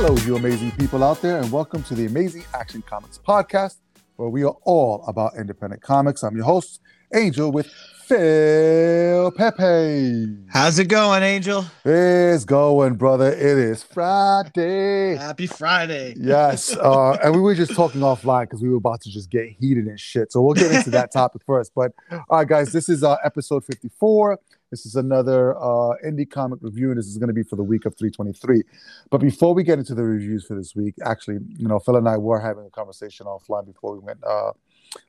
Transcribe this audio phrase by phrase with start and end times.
[0.00, 3.78] Hello, you amazing people out there, and welcome to the Amazing Action Comics podcast,
[4.14, 6.22] where we are all about independent comics.
[6.22, 6.80] I'm your host,
[7.12, 7.66] Angel, with
[8.06, 10.36] Phil Pepe.
[10.50, 11.64] How's it going, Angel?
[11.84, 13.32] It's going, brother.
[13.32, 15.16] It is Friday.
[15.16, 16.14] Happy Friday.
[16.16, 16.76] Yes.
[16.76, 19.86] Uh, and we were just talking offline because we were about to just get heated
[19.86, 20.30] and shit.
[20.30, 21.72] So we'll get into that topic first.
[21.74, 24.38] But all right, guys, this is uh, episode 54.
[24.70, 27.62] This is another uh, indie comic review, and this is going to be for the
[27.62, 28.62] week of 323.
[29.10, 32.08] But before we get into the reviews for this week, actually, you know, Phil and
[32.08, 34.52] I were having a conversation offline before we went uh,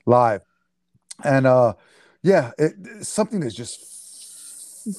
[0.06, 0.42] live,
[1.24, 1.74] and uh,
[2.24, 2.74] yeah, it,
[3.06, 3.86] something that's just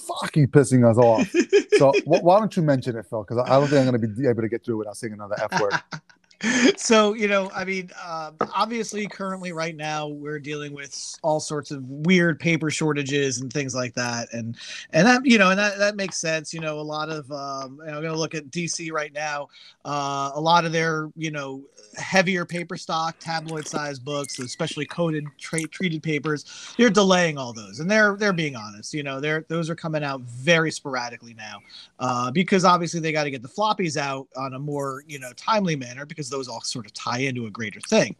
[0.06, 1.30] fucking pissing us off.
[1.78, 3.24] so wh- why don't you mention it, Phil?
[3.24, 5.14] Because I don't think I'm going to be able to get through it without saying
[5.14, 5.72] another F word.
[6.76, 11.70] so you know i mean uh, obviously currently right now we're dealing with all sorts
[11.70, 14.56] of weird paper shortages and things like that and
[14.94, 17.78] and that you know and that, that makes sense you know a lot of um,
[17.86, 19.48] i'm to look at dc right now
[19.84, 21.62] uh, a lot of their you know
[21.98, 27.80] heavier paper stock tabloid sized books especially coated tra- treated papers they're delaying all those
[27.80, 31.58] and they're they're being honest you know they're those are coming out very sporadically now
[31.98, 35.32] uh, because obviously they got to get the floppies out on a more you know
[35.36, 38.16] timely manner because those all sort of tie into a greater thing.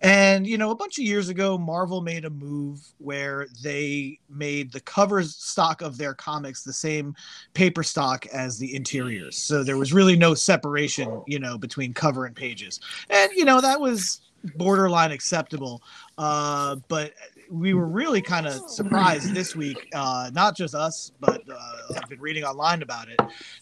[0.00, 4.72] And, you know, a bunch of years ago, Marvel made a move where they made
[4.72, 7.14] the cover stock of their comics the same
[7.54, 9.36] paper stock as the interiors.
[9.36, 12.80] So there was really no separation, you know, between cover and pages.
[13.10, 14.20] And, you know, that was
[14.56, 15.82] borderline acceptable.
[16.16, 17.12] Uh, but
[17.50, 22.08] we were really kind of surprised this week, uh, not just us, but uh, I've
[22.08, 23.20] been reading online about it,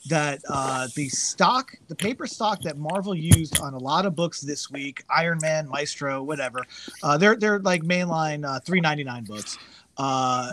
[0.08, 4.40] that uh, the stock, the paper stock that Marvel used on a lot of books
[4.40, 6.60] this week, Iron Man, Maestro, whatever,
[7.02, 9.58] uh, they're they're like mainline uh, three ninety nine books.
[9.98, 10.52] Uh,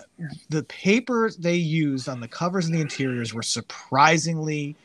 [0.49, 4.75] the paper they used on the covers and the interiors were surprisingly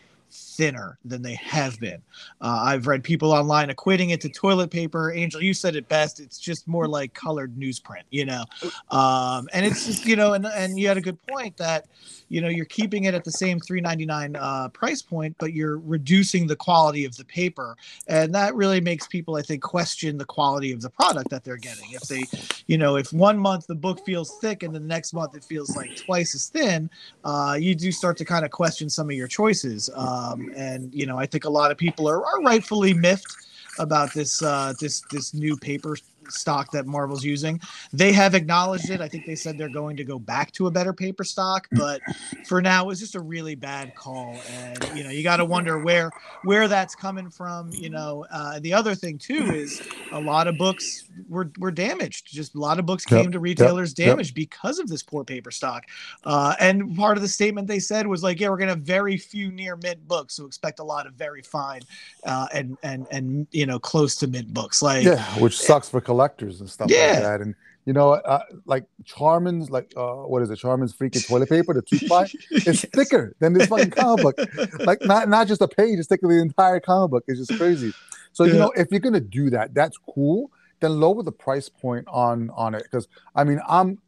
[0.58, 2.02] thinner than they have been.
[2.40, 5.12] Uh, I've read people online equating it to toilet paper.
[5.12, 6.18] Angel, you said it best.
[6.18, 8.44] It's just more like colored newsprint, you know.
[8.90, 11.86] Um, and it's just, you know, and and you had a good point that,
[12.28, 16.48] you know, you're keeping it at the same 3.99 uh, price point, but you're reducing
[16.48, 17.76] the quality of the paper,
[18.08, 21.56] and that really makes people, I think, question the quality of the product that they're
[21.56, 21.92] getting.
[21.92, 22.24] If they,
[22.66, 25.76] you know, if one month the book feels thick and the next month it feels
[25.76, 26.90] like twice as thin,
[27.24, 29.88] uh, you do start to kind of question some of your choices.
[29.94, 33.36] Um, and you know, I think a lot of people are, are rightfully miffed
[33.78, 35.96] about this uh, this this new paper
[36.30, 37.60] stock that Marvel's using.
[37.92, 39.00] They have acknowledged it.
[39.00, 42.00] I think they said they're going to go back to a better paper stock, but
[42.46, 44.40] for now, it was just a really bad call.
[44.50, 46.10] And you know, you got to wonder where
[46.44, 47.70] where that's coming from.
[47.72, 52.26] You know, uh, the other thing too is a lot of books were were damaged.
[52.26, 54.08] Just a lot of books Yep, came to retailers yep.
[54.08, 55.84] damaged because of this poor paper stock.
[56.24, 59.16] Uh, and part of the statement they said was like, "Yeah, we're gonna have very
[59.16, 61.80] few near mint books, so expect a lot of very fine
[62.24, 66.00] uh, and and and you know close to mint books." Like, yeah, which sucks for
[66.00, 66.98] collectors and stuff Yeah.
[67.06, 67.40] like that.
[67.40, 67.54] And
[67.86, 70.58] you know, uh, like Charmin's, like uh, what is it?
[70.58, 72.24] Charmin's freaking toilet paper, the two ply,
[72.66, 72.86] it's Yes.
[72.94, 74.36] thicker than this fucking comic book.
[74.84, 77.24] Like not not just a page, it's thicker than the entire comic book.
[77.28, 77.94] It's just crazy.
[78.32, 80.50] So you know, if you're gonna do that, that's cool.
[80.80, 83.98] Then lower the price point on on it because I mean, I'm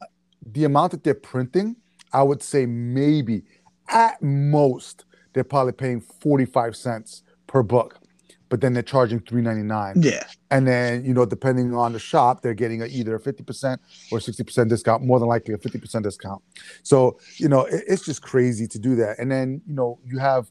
[0.45, 1.77] the amount that they're printing.
[2.13, 3.45] I would say maybe
[3.89, 8.00] at most they're probably paying forty five cents per book,
[8.51, 9.95] but then they're charging three ninety nine.
[10.03, 13.79] yeah, And then, you know, depending on the shop, they're getting a, either a 50%
[14.13, 16.43] or 60% discount, more than likely a 50% discount.
[16.83, 19.19] So, you know, it- it's just crazy to do that.
[19.19, 20.51] And then, you know, you have,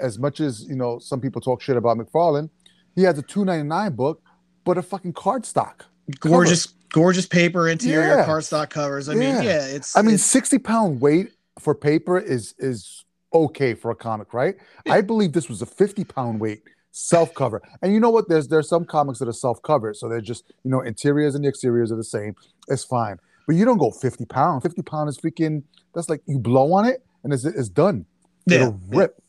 [0.00, 2.50] as much as, you know, some people talk shit about McFarlane,
[2.96, 4.20] he has a 299 book,
[4.64, 5.86] but a fucking card stock.
[6.20, 8.26] gorgeous, gorgeous paper interior Yeah.
[8.26, 9.08] cardstock covers.
[9.08, 9.18] I Yeah.
[9.20, 9.94] mean, yeah, it's.
[9.96, 14.56] I mean, it's- 60 pound weight for paper is is okay for a comic, right?
[14.88, 16.62] I believe this was a 50 pound weight
[16.98, 17.62] self cover.
[17.80, 18.28] And you know what?
[18.28, 21.44] There's there's some comics that are self covered, so they're just you know interiors and
[21.44, 22.34] the exteriors are the same.
[22.68, 24.62] It's fine, but you don't go 50 pound.
[24.62, 25.62] 50 pound is freaking.
[25.94, 28.04] That's like you blow on it and it's it's done.
[28.46, 29.22] Yeah, It'll rip.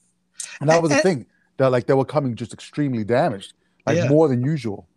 [0.60, 1.26] And that was the thing
[1.58, 3.54] that like they were coming just extremely damaged,
[3.86, 4.08] like Yeah.
[4.10, 4.88] more than usual.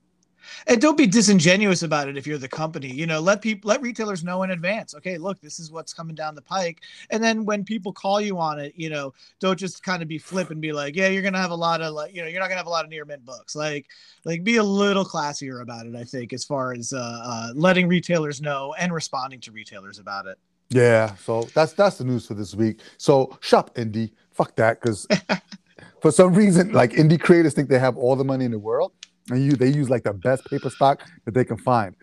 [0.67, 3.81] And don't be disingenuous about it if you're the company you know let people let
[3.81, 6.83] retailers know in advance okay look this is what's coming down the pike.
[7.11, 10.19] And then when people call you on it you know don't just kind of be
[10.19, 12.41] flip and be like yeah you're gonna have a lot of like you know you're
[12.41, 13.55] not gonna have a lot of near mint books.
[13.55, 13.87] Like
[14.25, 17.89] like be a little classier about it i think as far as uh, uh letting
[17.89, 20.39] retailers know and responding to retailers about it.
[20.69, 22.81] Yeah, so that's that's the news for this week.
[22.97, 25.07] So shop indie, fuck that, because
[26.01, 28.93] for some reason, like indie creators think they have all the money in the world,
[29.31, 31.95] and you they use like the best paper stock that they can find,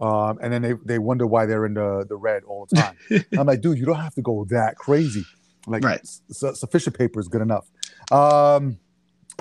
[0.00, 2.96] um, and then they they wonder why they're in the the red all the time.
[3.38, 5.24] I'm like, dude, you don't have to go that crazy.
[5.66, 6.00] Like, Right.
[6.30, 7.66] su- sufficient paper is good enough.
[8.12, 8.78] Um,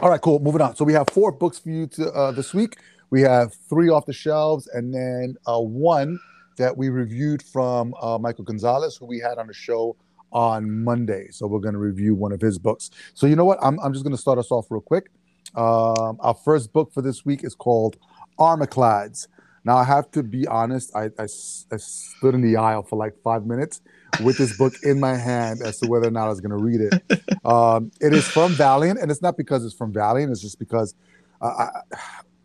[0.01, 0.39] All right, cool.
[0.39, 0.75] Moving on.
[0.75, 2.77] So we have four books for you to, uh, this week.
[3.09, 6.19] We have three off the shelves, and then uh, one
[6.57, 9.95] that we reviewed from uh, Michael Gonzalez, who we had on the show
[10.31, 11.27] on Monday.
[11.29, 12.89] So we're going to review one of his books.
[13.13, 13.59] So you know what?
[13.61, 15.11] I'm, I'm just going to start us off real quick.
[15.55, 17.97] Um, our first book for this week is called
[18.39, 19.27] Armorclads.
[19.65, 23.13] Now, I have to be honest, I, I, I stood in the aisle for like
[23.23, 23.81] five minutes
[24.21, 26.57] with this book in my hand as to whether or not I was going to
[26.57, 27.23] read it.
[27.45, 30.95] Um, it is from Valiant, and it's not because it's from Valiant, it's just because
[31.41, 31.67] uh,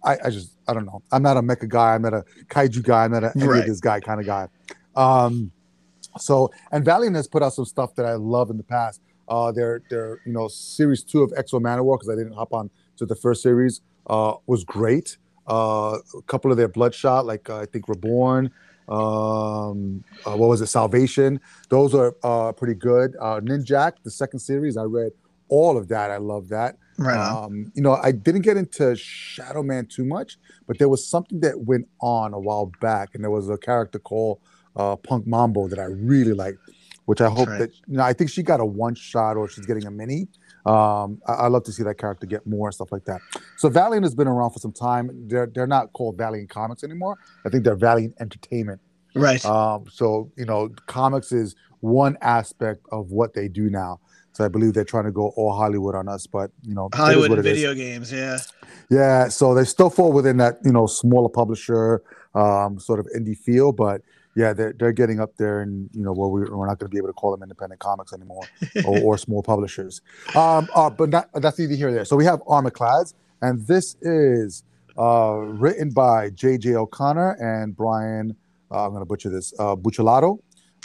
[0.05, 1.02] I, I, just, I don't know.
[1.12, 3.64] I'm not a mecha guy, I'm not a kaiju guy, I'm not a, right.
[3.64, 4.49] this guy kind of guy.
[4.96, 5.52] Um,
[6.19, 9.00] so, and Valiant has put out some stuff that I love in the past.
[9.28, 12.70] Uh, their, their, you know, series two of X-O Manowar, because I didn't hop on
[12.98, 15.16] to the first series, uh, was great.
[15.48, 18.50] Uh, a couple of their Bloodshot, like uh, I think Reborn,
[18.88, 21.40] um, uh, what was it, Salvation.
[21.68, 23.16] Those are uh, pretty good.
[23.20, 25.12] Uh, Ninjak, the second series, I read
[25.48, 26.10] all of that.
[26.10, 26.76] I love that.
[26.98, 27.16] Right.
[27.16, 30.36] Um, you know, I didn't get into Shadow Man too much,
[30.66, 33.98] but there was something that went on a while back, and there was a character
[33.98, 34.40] called
[34.76, 36.58] uh, Punk Mambo that I really liked,
[37.04, 37.58] which I hope right.
[37.60, 38.02] that you know.
[38.02, 40.28] I think she got a one shot, or she's getting a mini.
[40.66, 43.20] Um, I, I, love to see that character get more and stuff like that.
[43.56, 45.10] So Valiant has been around for some time.
[45.28, 47.16] They're they're not called Valiant Comics anymore.
[47.46, 48.81] I think they're Valiant Entertainment.
[49.14, 49.44] Right.
[49.44, 54.00] Um, so you know, comics is one aspect of what they do now.
[54.32, 57.43] So I believe they're trying to go all Hollywood on us, but you know, Hollywood
[57.43, 57.76] video is.
[57.76, 58.38] games, yeah.
[58.90, 62.02] Yeah, so they still fall within that you know smaller publisher
[62.34, 64.02] um, sort of indie feel, but
[64.38, 66.94] yeah, they're they're getting up there, and you know, well, we, we're not going to
[66.94, 68.44] be able to call them independent comics anymore,
[68.85, 70.00] or, or, small publishers.
[70.37, 72.05] Um, uh, but not, that's neither here nor there.
[72.05, 74.62] So we have Armorclads, and this is
[74.96, 76.76] uh, written by J.J.
[76.76, 78.37] O'Connor and Brian.
[78.70, 79.52] Uh, I'm going to butcher this.
[79.58, 79.75] Uh.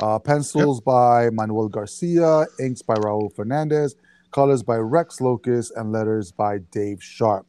[0.02, 0.86] Uh, pencils yep.
[0.86, 3.96] by Manuel Garcia, inks by Raul Fernandez,
[4.32, 7.46] colors by Rex Lokus, and letters by Dave Sharp.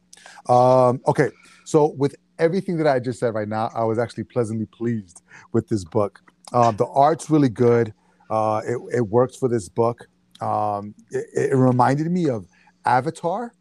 [0.47, 1.31] Um, okay,
[1.63, 5.67] so with everything that I just said right now, I was actually pleasantly pleased with
[5.67, 6.21] this book.
[6.53, 7.93] Um, the art's really good.
[8.29, 10.07] Uh, it, it works for this book.
[10.41, 12.45] Um, it, it, reminded me of
[12.85, 13.53] Avatar,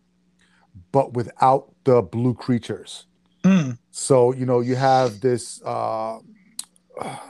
[0.91, 3.07] but without the blue creatures.
[3.45, 3.79] Mm.
[3.91, 6.19] So you know you have this uh,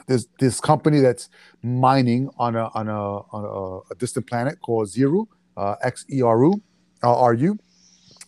[0.07, 1.29] this this company that's
[1.63, 5.27] mining on a on a on a, a distant planet called Xeru,
[5.57, 6.63] uh, X E R U,
[7.03, 7.59] uh, R U,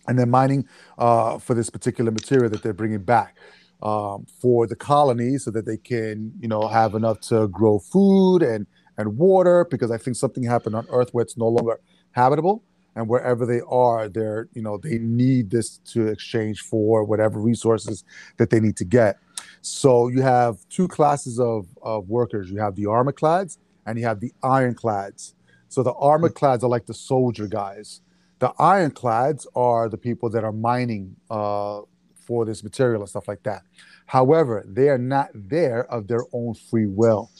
[0.07, 0.67] and they're mining
[0.97, 3.35] uh, for this particular material that they're bringing back
[3.81, 8.41] um, for the colony so that they can, you know, have enough to grow food
[8.41, 8.67] and
[8.97, 9.65] and water.
[9.69, 11.79] Because I think something happened on Earth where it's no longer
[12.11, 12.63] habitable,
[12.95, 18.03] and wherever they are, they're, you know, they need this to exchange for whatever resources
[18.37, 19.17] that they need to get.
[19.61, 22.49] So you have two classes of of workers.
[22.49, 25.35] You have the armorclads and you have the ironclads.
[25.69, 28.01] So the armorclads are like the soldier guys
[28.39, 31.81] the ironclads are the people that are mining uh,
[32.25, 33.63] for this material and stuff like that.
[34.05, 37.31] However, they are not there of their own free will.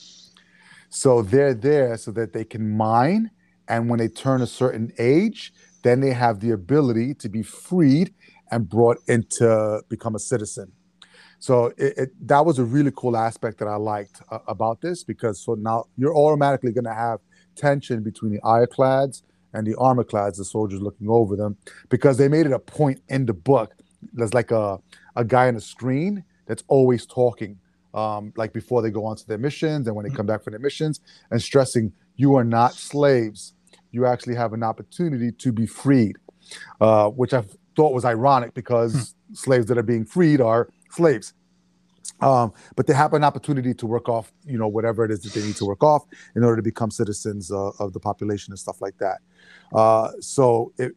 [0.89, 3.31] So they're there so that they can mine.
[3.67, 5.53] And when they turn a certain age,
[5.83, 8.13] then they have the ability to be freed
[8.49, 10.71] and brought into become a citizen.
[11.39, 15.03] So it, it, that was a really cool aspect that I liked uh, about this
[15.03, 17.19] because so now you're automatically going to have
[17.55, 21.57] tension between the ironclads and the armorclads, the soldiers looking over them,
[21.89, 23.73] because they made it a point in the book.
[24.13, 24.79] There's like a,
[25.15, 27.57] a guy on the screen that's always talking,
[27.93, 30.17] um, like before they go on to their missions and when they mm-hmm.
[30.17, 31.01] come back from their missions,
[31.31, 33.53] and stressing, you are not slaves.
[33.91, 36.17] You actually have an opportunity to be freed,
[36.81, 37.43] uh, which I
[37.75, 39.33] thought was ironic because hmm.
[39.33, 41.33] slaves that are being freed are slaves.
[42.21, 45.33] Um, but they have an opportunity to work off, you know, whatever it is that
[45.33, 46.03] they need to work off
[46.35, 49.19] in order to become citizens uh, of the population and stuff like that.
[49.73, 50.93] Uh, so, it,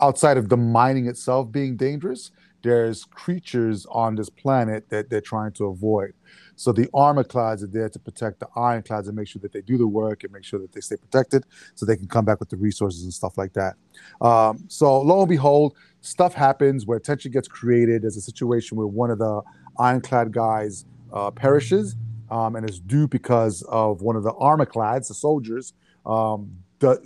[0.00, 2.30] outside of the mining itself being dangerous,
[2.62, 6.12] there's creatures on this planet that they're trying to avoid.
[6.54, 9.76] So the armorclads are there to protect the ironclads and make sure that they do
[9.76, 11.44] the work and make sure that they stay protected,
[11.74, 13.74] so they can come back with the resources and stuff like that.
[14.20, 18.02] Um, so lo and behold, stuff happens where tension gets created.
[18.02, 19.42] There's a situation where one of the
[19.78, 21.96] ironclad guys uh, perishes,
[22.30, 25.74] um, and it's due because of one of the armorclads, the soldiers,
[26.06, 27.00] um, the,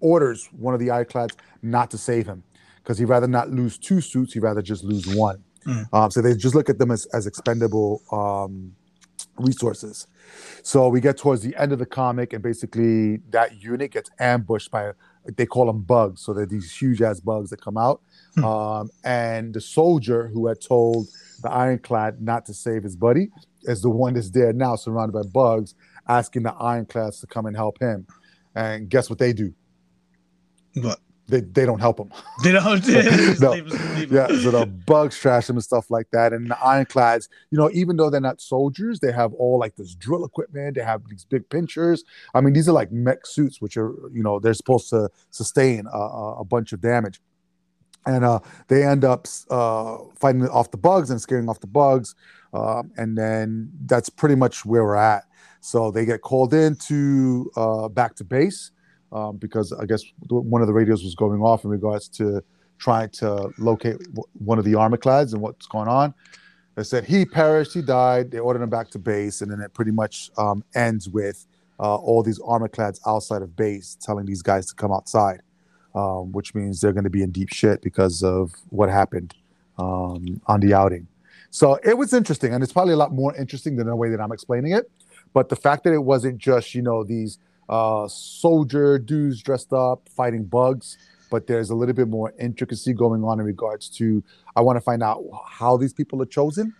[0.00, 2.42] orders one of the ironclads not to save him
[2.76, 5.42] because he'd rather not lose two suits, he'd rather just lose one.
[5.66, 5.92] Mm.
[5.92, 8.74] Um, so they just look at them as, as expendable um,
[9.38, 10.06] resources.
[10.62, 14.70] So we get towards the end of the comic, and basically that unit gets ambushed
[14.70, 14.92] by
[15.36, 16.22] they call them bugs.
[16.22, 18.00] So they're these huge ass bugs that come out.
[18.36, 18.44] Mm.
[18.44, 21.08] Um, and the soldier who had told
[21.42, 23.30] the ironclad not to save his buddy
[23.62, 25.74] is the one that's there now, surrounded by bugs,
[26.08, 28.06] asking the ironclads to come and help him.
[28.54, 29.52] And guess what they do?
[30.74, 31.00] What?
[31.28, 32.10] they, they don't help them.
[32.42, 32.82] They don't.
[33.40, 33.50] No.
[33.52, 36.32] leave us- leave yeah, so the bugs trash them and stuff like that.
[36.32, 39.94] And the ironclads, you know, even though they're not soldiers, they have all like this
[39.94, 40.76] drill equipment.
[40.76, 42.02] They have these big pinchers.
[42.34, 45.86] I mean, these are like mech suits, which are you know they're supposed to sustain
[45.92, 47.20] a, a bunch of damage.
[48.08, 52.14] And uh, they end up uh, fighting off the bugs and scaring off the bugs,
[52.54, 55.24] um, and then that's pretty much where we're at.
[55.60, 58.70] So they get called in to uh, back to base
[59.12, 62.42] um, because I guess one of the radios was going off in regards to
[62.78, 66.14] trying to locate w- one of the armorclads and what's going on.
[66.76, 68.30] They said he perished, he died.
[68.30, 71.46] They ordered him back to base, and then it pretty much um, ends with
[71.80, 75.40] uh, all these armorclads outside of base telling these guys to come outside,
[75.94, 79.34] um, which means they're going to be in deep shit because of what happened
[79.78, 81.06] um, on the outing.
[81.50, 84.20] So it was interesting, and it's probably a lot more interesting than the way that
[84.20, 84.90] I'm explaining it.
[85.32, 90.08] But the fact that it wasn't just you know these uh, soldier dudes dressed up
[90.08, 90.98] fighting bugs,
[91.30, 94.22] but there's a little bit more intricacy going on in regards to
[94.56, 96.74] I want to find out how these people are chosen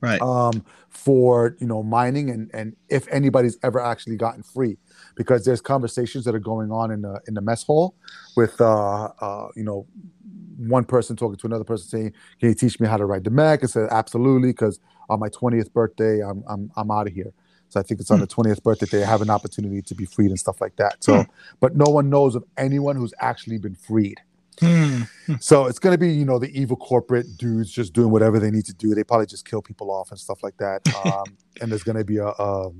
[0.00, 0.20] Right.
[0.22, 4.76] um, for you know mining and and if anybody's ever actually gotten free
[5.14, 7.94] because there's conversations that are going on in the in the mess hall
[8.36, 9.86] with uh, uh, you know
[10.56, 13.30] one person talking to another person saying can you teach me how to ride the
[13.30, 17.32] mech I said absolutely because on my 20th birthday I'm I'm, I'm out of here.
[17.68, 20.30] So I think it's on the 20th birthday they have an opportunity to be freed
[20.30, 21.04] and stuff like that.
[21.04, 21.24] So
[21.60, 24.20] but no one knows of anyone who's actually been freed
[24.60, 25.02] Hmm.
[25.40, 28.50] so it's going to be, you know, the evil corporate dudes just doing whatever they
[28.50, 28.94] need to do.
[28.94, 30.82] They probably just kill people off and stuff like that.
[31.04, 31.24] Um,
[31.60, 32.70] and there's going to be a, a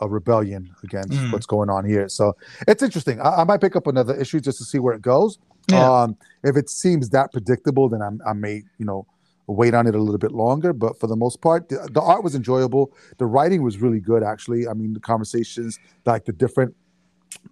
[0.00, 1.32] a rebellion against Mm.
[1.32, 2.08] what's going on here.
[2.08, 2.34] So
[2.66, 3.20] it's interesting.
[3.20, 5.38] I, I might pick up another issue just to see where it goes.
[5.70, 6.02] Yeah.
[6.02, 9.06] Um, if it seems that predictable, then I'm, I may, you know,
[9.46, 10.72] wait on it a little bit longer.
[10.72, 12.92] But for the most part, the, the art was enjoyable.
[13.18, 14.66] The writing was really good, actually.
[14.66, 16.74] I mean, the conversations, like the different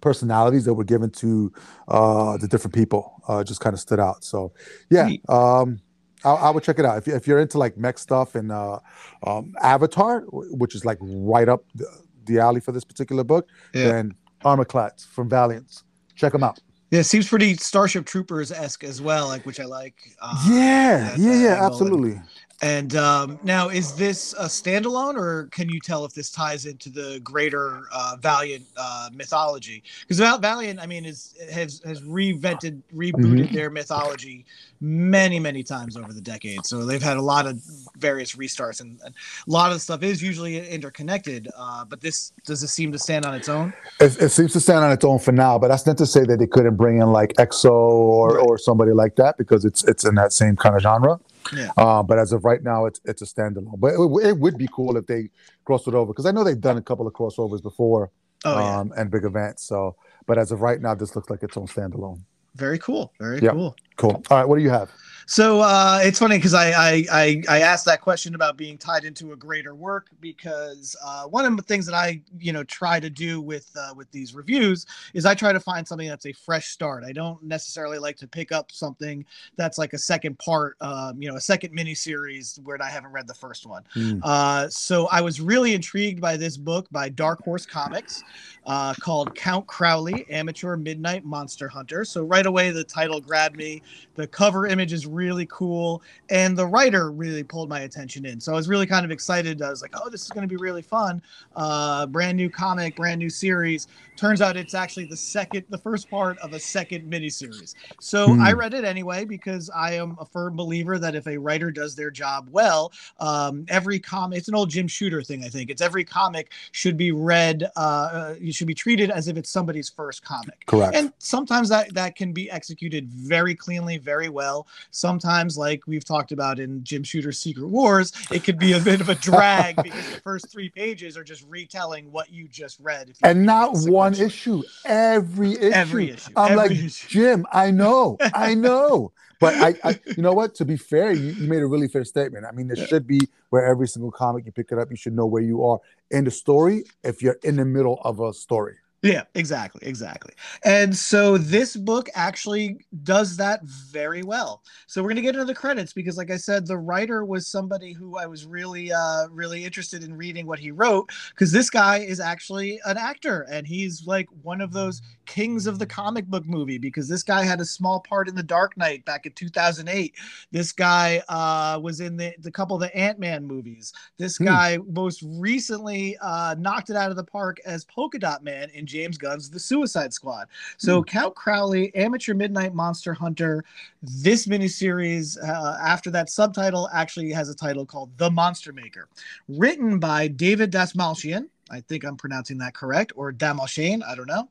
[0.01, 1.51] personalities that were given to
[1.87, 4.23] uh, the different people uh, just kind of stood out.
[4.23, 4.53] So,
[4.89, 5.79] yeah, um,
[6.23, 8.79] I, I would check it out if, if you're into like mech stuff and uh,
[9.25, 11.85] um, Avatar, which is like right up the,
[12.25, 13.49] the alley for this particular book.
[13.73, 13.91] Yeah.
[13.91, 15.83] Then Armorclads from Valiant,
[16.15, 16.59] check them out.
[16.91, 19.95] Yeah, it seems pretty Starship Troopers esque as well, like which I like.
[20.21, 22.21] Uh, yeah, yeah, yeah, angle and- absolutely.
[22.61, 26.89] And um, now, is this a standalone, or can you tell if this ties into
[26.89, 29.83] the greater uh, Valiant uh, mythology?
[30.07, 34.45] Because Valiant, I mean, is has has reinvented, rebooted their mythology
[34.79, 36.69] many, many times over the decades.
[36.69, 37.61] So they've had a lot of
[37.97, 41.49] various restarts, and, and a lot of the stuff is usually interconnected.
[41.57, 43.73] Uh, but this does it seem to stand on its own?
[43.99, 46.23] It, it seems to stand on its own for now, but that's not to say
[46.23, 48.45] that they couldn't bring in like X-O or, Right.
[48.47, 51.19] or somebody like that because it's it's in that same kind of genre.
[51.51, 51.71] Yeah.
[51.77, 53.79] Uh, but as of right now, it's it's a standalone.
[53.79, 55.29] But it, it would be cool if they
[55.65, 58.11] crossed it over because I know they've done a couple of crossovers before
[58.45, 59.63] Oh yeah, um, and big events.
[59.63, 59.95] So,
[60.27, 62.21] but as of right now, this looks like its own standalone.
[62.55, 63.51] very cool, very Yeah.
[63.51, 63.75] cool.
[63.95, 64.21] Cool.
[64.29, 64.91] All right, what do you have?
[65.25, 69.05] So uh, it's funny because I, I I I asked that question about being tied
[69.05, 72.99] into a greater work because uh, one of the things that I you know try
[72.99, 76.33] to do with uh, with these reviews is I try to find something that's a
[76.33, 77.03] fresh start.
[77.03, 79.25] I don't necessarily like to pick up something
[79.55, 83.27] that's like a second part, um, you know, a second miniseries where I haven't read
[83.27, 83.83] the first one.
[84.23, 88.23] Uh, so I was really intrigued by this book by Dark Horse Comics
[88.65, 92.05] uh, called Count Crowley, Amateur Midnight Monster Hunter.
[92.05, 93.81] So right away the title grabbed me.
[94.15, 98.39] The cover image is really cool, and the writer really pulled my attention in.
[98.39, 99.61] So I was really kind of excited.
[99.61, 101.21] I was like, "Oh, this is going to be really fun!
[101.55, 106.09] Uh, brand new comic, brand new series." Turns out it's actually the second, the first
[106.09, 107.73] part of a second miniseries.
[107.99, 108.41] So Hmm.
[108.41, 111.95] I read it anyway because I am a firm believer that if a writer does
[111.95, 115.43] their job well, um, every comic it's an old Jim Shooter thing.
[115.43, 117.69] I think it's every comic should be read.
[117.75, 120.95] Uh, uh, you should be treated as if it's somebody's first comic Correct.
[120.95, 124.67] and sometimes that that can be executed very cleanly very well
[125.03, 129.01] sometimes like we've talked about in jim shooter's secret wars it could be a bit
[129.01, 133.09] of a drag because the first three pages are just retelling what you just read
[133.09, 135.71] you and not one issue, every issue.
[135.73, 137.07] Every issue, I'm every like, issue.
[137.09, 139.11] Jim, I know, I know.
[139.39, 140.55] But I, I, you know what?
[140.55, 142.45] To be fair, you, you made a really fair statement.
[142.45, 142.85] I mean, there Yeah.
[142.85, 145.65] should be where every single comic you pick it up, you should know where you
[145.65, 145.79] are
[146.11, 148.75] in the story if you're in the middle of a story.
[149.03, 150.33] Yeah, exactly, exactly.
[150.63, 154.61] And so this book actually does that very well.
[154.87, 157.91] So we're gonna get into the credits because, like I said, the writer was somebody
[157.91, 161.97] who I was really, uh, really interested in reading what he wrote because this guy
[161.97, 166.45] is actually an actor and he's like one of those kings of the comic book
[166.45, 170.15] movie because this guy had a small part in The Dark Knight back in 2008.
[170.51, 173.91] This guy uh, was in the, the couple of the Ant Man movies.
[174.17, 174.45] This Hmm.
[174.45, 178.85] guy most recently uh, knocked it out of the park as Polka Dot Man in
[178.93, 180.47] James Gunn's The Suicide Squad.
[180.77, 181.07] So mm.
[181.07, 183.65] Count Crowley, Amateur Midnight Monster Hunter.
[184.03, 189.09] This miniseries, uh, after that subtitle, actually has a title called The Monster Maker,
[189.49, 191.47] written by David Dastmalchian.
[191.71, 194.03] I think I'm pronouncing that correct, or Damalshane.
[194.07, 194.47] I don't know.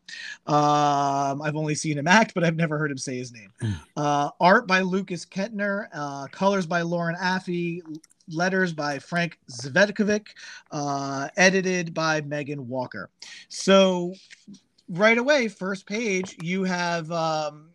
[0.53, 3.53] Um, I've only seen him act, but I've never heard him say his name.
[3.61, 3.73] Hmm.
[3.97, 7.81] Uh, art by Lukas Ketner, uh, colors by Lauren Affe,
[8.29, 10.29] letters by Frank Cvetkovic,
[10.71, 13.11] uh, edited by Megan Walker.
[13.49, 14.15] So,
[14.89, 17.11] right away, first page, you have.
[17.11, 17.69] Um,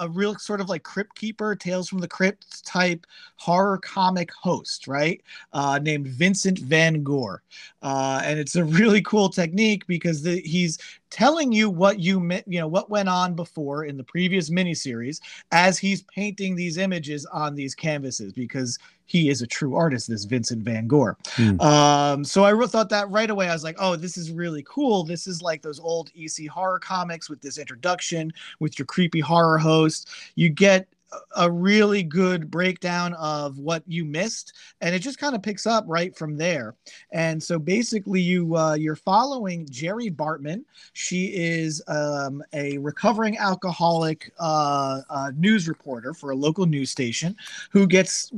[0.00, 4.86] a real sort of like crypt keeper tales from the crypt type horror comic host
[4.86, 5.22] right
[5.52, 7.38] uh, named vincent van gogh
[7.82, 10.78] uh, and it's a really cool technique because the, he's
[11.14, 15.20] telling you what you you know what went on before in the previous miniseries
[15.52, 20.24] as he's painting these images on these canvases because he is a true artist this
[20.24, 21.14] vincent van gogh.
[21.36, 21.60] Mm.
[21.62, 23.48] um, so i thought that right away.
[23.48, 25.04] I was like oh this is really cool.
[25.04, 29.58] This is like those old ec horror comics with this introduction with your creepy horror
[29.58, 30.08] host.
[30.34, 30.88] You get
[31.36, 35.84] a really good breakdown of what you missed and it just kind of picks up
[35.86, 36.74] right from there
[37.12, 44.32] and so basically you uh, you're following jerri bartman she is um, a recovering alcoholic
[44.38, 47.36] uh, uh, news reporter for a local news station
[47.70, 48.30] who gets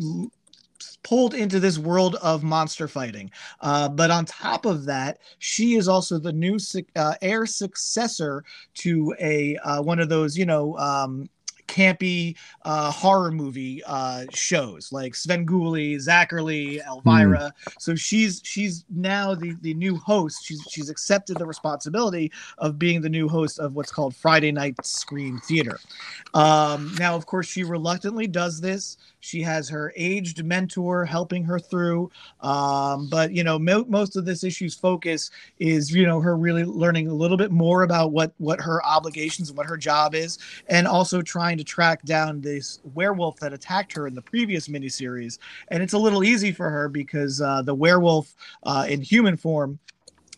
[1.07, 3.31] pulled into this world of monster fighting.
[3.61, 6.59] Uh, but on top of that, she is also the new
[6.97, 8.43] uh, heir successor
[8.75, 11.29] to a uh, one of those, you know, um,
[11.67, 17.53] campy uh, horror movie uh, shows like Svengoolie, Zacherle, Elvira.
[17.69, 17.75] Mm.
[17.79, 20.45] So she's she's now the the new host.
[20.45, 24.75] She's she's accepted the responsibility of being the new host of what's called Friday Night
[24.85, 25.79] Scream Theater.
[26.35, 28.97] Um, now, of course, she reluctantly does this.
[29.27, 32.11] She has her aged mentor helping her through.
[32.41, 36.65] Um, but you know, mo- most of this issue's focus is you know her really
[36.65, 40.39] learning a little bit more about what what her obligations and what her job is,
[40.69, 45.39] and also trying to track down this werewolf that attacked her in the previous miniseries.
[45.69, 49.79] And it's a little easy for her because uh, the werewolf uh, in human form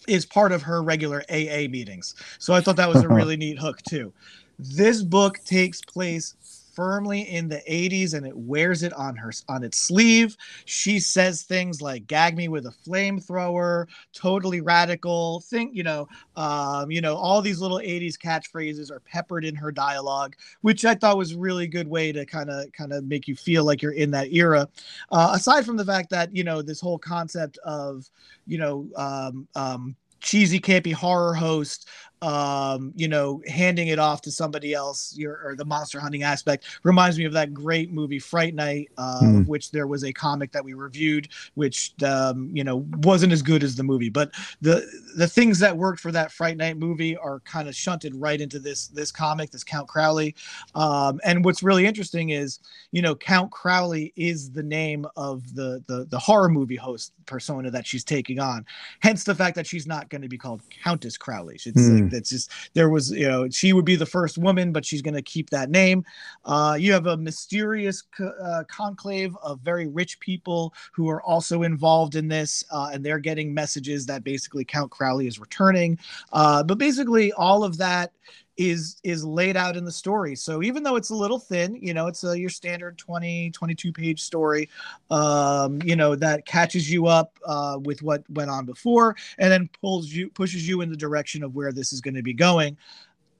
[0.07, 2.15] is part of her regular AA meetings.
[2.39, 4.13] So I thought that was a really neat hook too.
[4.59, 6.35] This book takes place
[6.79, 10.37] firmly in the 80s and it wears it on her on its sleeve.
[10.65, 16.93] She says things like "gag me with a flamethrower," "totally radical." Think you know, um,
[16.93, 21.19] you know, all these little 80s catchphrases are peppered in her dialogue, which I thought
[21.19, 23.91] was a really good way to kind of kind of make you feel like you're
[23.91, 24.69] in that era.
[25.11, 28.09] Uh, aside from the fact that you know this whole concept of
[28.47, 31.89] you know um, um, cheesy campy horror host
[32.23, 36.65] um, you know, handing it off to somebody else, your, or the monster hunting aspect
[36.83, 39.47] reminds me of that great movie Fright Night, uh, mm.
[39.47, 43.63] which there was a comic that we reviewed, which um, you know wasn't as good
[43.63, 44.85] as the movie, but the
[45.17, 48.59] the things that worked for that Fright Night movie are kind of shunted right into
[48.59, 50.35] this this comic, this Count Crowley.
[50.75, 52.61] Um, and what's really interesting is,
[52.93, 57.71] you know, Count Crowley is the name of the the the horror movie host persona
[57.71, 58.67] that she's taking on.
[59.01, 61.55] Hence the fact that she's not going to be called Countess Crowley.
[61.55, 62.03] It's mm.
[62.03, 65.03] like that's just there was you know she would be the first woman, but she's
[65.03, 66.05] going to keep that name.
[66.45, 71.63] Uh, you have a mysterious co- uh, conclave of very rich people who are also
[71.63, 75.99] involved in this, uh, and they're getting messages that basically Count Crowley is returning.
[76.33, 78.13] Uh, but basically, all of that
[78.59, 80.35] is is laid out in the story.
[80.35, 83.93] So even though it's a little thin you know it's a, your standard 20 22
[83.93, 84.69] page story
[85.11, 89.71] um, you know that catches you up uh, with what went on before and then
[89.81, 92.77] pulls you pushes you in the direction of where this is going to be going.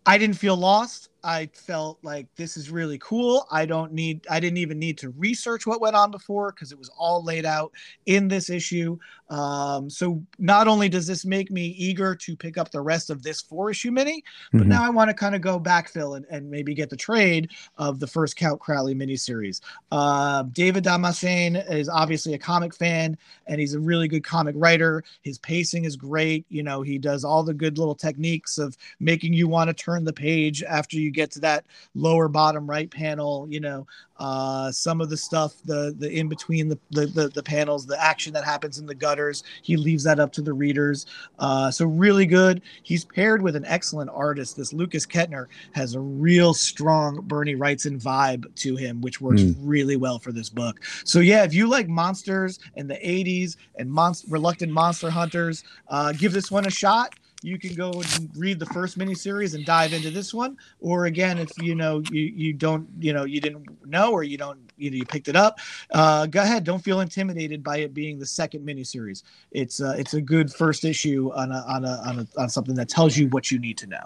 [0.07, 3.47] I didn't feel lost I felt like this is really cool.
[3.51, 6.79] I don't need, I didn't even need to research what went on before because it
[6.79, 7.73] was all laid out
[8.07, 8.99] in this issue.
[9.29, 13.23] Um, so not only does this make me eager to pick up the rest of
[13.23, 14.71] this four issue mini, but mm-hmm.
[14.71, 18.01] now I want to kind of go backfill and, and maybe get the trade of
[18.01, 19.61] the first Count Crowley miniseries.
[19.91, 25.05] Uh, David Dastmalchian is obviously a comic fan and he's a really good comic writer.
[25.23, 26.47] His pacing is great.
[26.49, 30.05] You know, he does all the good little techniques of making you want to turn
[30.05, 33.87] the page after you get to that lower bottom right panel, you know,
[34.19, 38.03] uh, some of the stuff, the the in between the, the, the the panels, the
[38.03, 41.07] action that happens in the gutters, he leaves that up to the readers.
[41.39, 42.63] Uh, so really good.
[42.83, 44.57] He's paired with an excellent artist.
[44.57, 49.55] This Lukas Ketner has a real strong Bernie Wrightson vibe to him, which works mm.
[49.61, 50.81] really well for this book.
[51.05, 56.13] So yeah, if you like monsters in the '80s and monst- reluctant monster hunters, uh,
[56.13, 59.93] give this one a shot you can go and read the first miniseries and dive
[59.93, 60.57] into this one.
[60.81, 64.37] Or again, if you know you you don't you know you didn't know or you
[64.37, 65.59] don't you know you picked it up,
[65.93, 66.65] uh, go ahead.
[66.65, 69.23] Don't feel intimidated by it being the second miniseries.
[69.53, 72.75] It's uh, it's a good first issue on a, on a, on a, on something
[72.75, 74.05] that tells you what you need to know.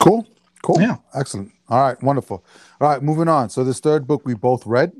[0.00, 0.26] Cool.
[0.62, 0.80] Cool.
[0.80, 0.96] Yeah.
[1.14, 1.52] Excellent.
[1.68, 2.02] All right.
[2.02, 2.44] Wonderful.
[2.80, 3.02] All right.
[3.02, 3.50] Moving on.
[3.50, 4.92] So this third book we both read.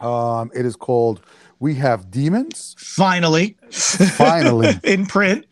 [0.00, 1.20] Um, it is called
[1.62, 2.74] We Have Demons.
[2.76, 3.56] Finally.
[3.70, 4.80] Finally.
[4.82, 5.46] in print.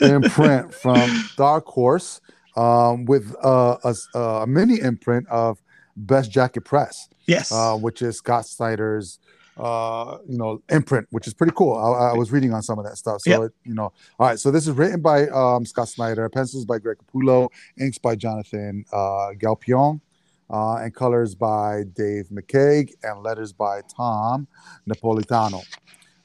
[0.00, 2.20] in print from Dark Horse,
[2.56, 5.60] um, with uh, a, a mini imprint of
[5.96, 7.50] Best Jackett Press, Yes.
[7.50, 9.18] uh, which is Scott Snyder's
[9.58, 12.84] uh you know imprint which is pretty cool i, I was reading on some of
[12.84, 13.40] that stuff so Yep.
[13.40, 16.78] it, you know all right so this is written by um scott snyder pencils by
[16.78, 17.48] greg capullo
[17.80, 20.02] inks by jonathan uh glapion
[20.50, 24.46] uh and colors by dave mccaig and letters by tom
[24.88, 25.62] napolitano.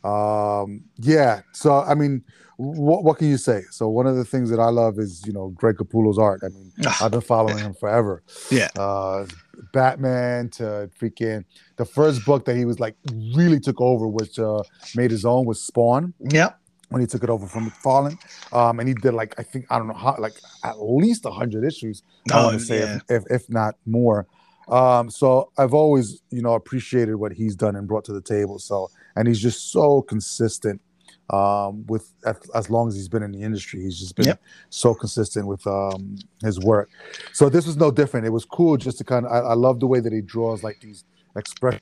[0.04, 2.24] Um yeah so i mean
[2.58, 3.64] what, what can you say?
[3.72, 6.42] So one of the things that i love is you know greg capullo's art.
[6.44, 8.22] I mean Ah, i've been following him forever.
[8.52, 8.70] Yeah.
[8.78, 9.26] uh
[9.74, 11.44] batman to freaking
[11.78, 12.96] the first book that he was like
[13.36, 14.62] really took over which uh
[14.96, 16.14] made his own was spawn.
[16.20, 16.60] Yep.
[16.92, 18.18] When he took it over from McFarlane.
[18.54, 21.66] Um, and he did like I think I don't know how like at least hundred
[21.66, 22.04] issues.
[22.32, 23.00] I Oh, want to say yeah.
[23.10, 24.28] if, if if not more.
[24.68, 28.60] Um, so I've always you know appreciated what he's done and brought to the table.
[28.60, 30.82] So and he's just so consistent.
[31.30, 34.42] Um, with as, as long as he's been in the industry, he's just been Yep.
[34.70, 36.90] so consistent with um his work.
[37.32, 38.26] So this was no different.
[38.26, 40.62] It was cool just to kind of I, I love the way that he draws
[40.62, 41.06] like these
[41.38, 41.82] expressions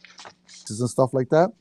[0.70, 1.52] and stuff like that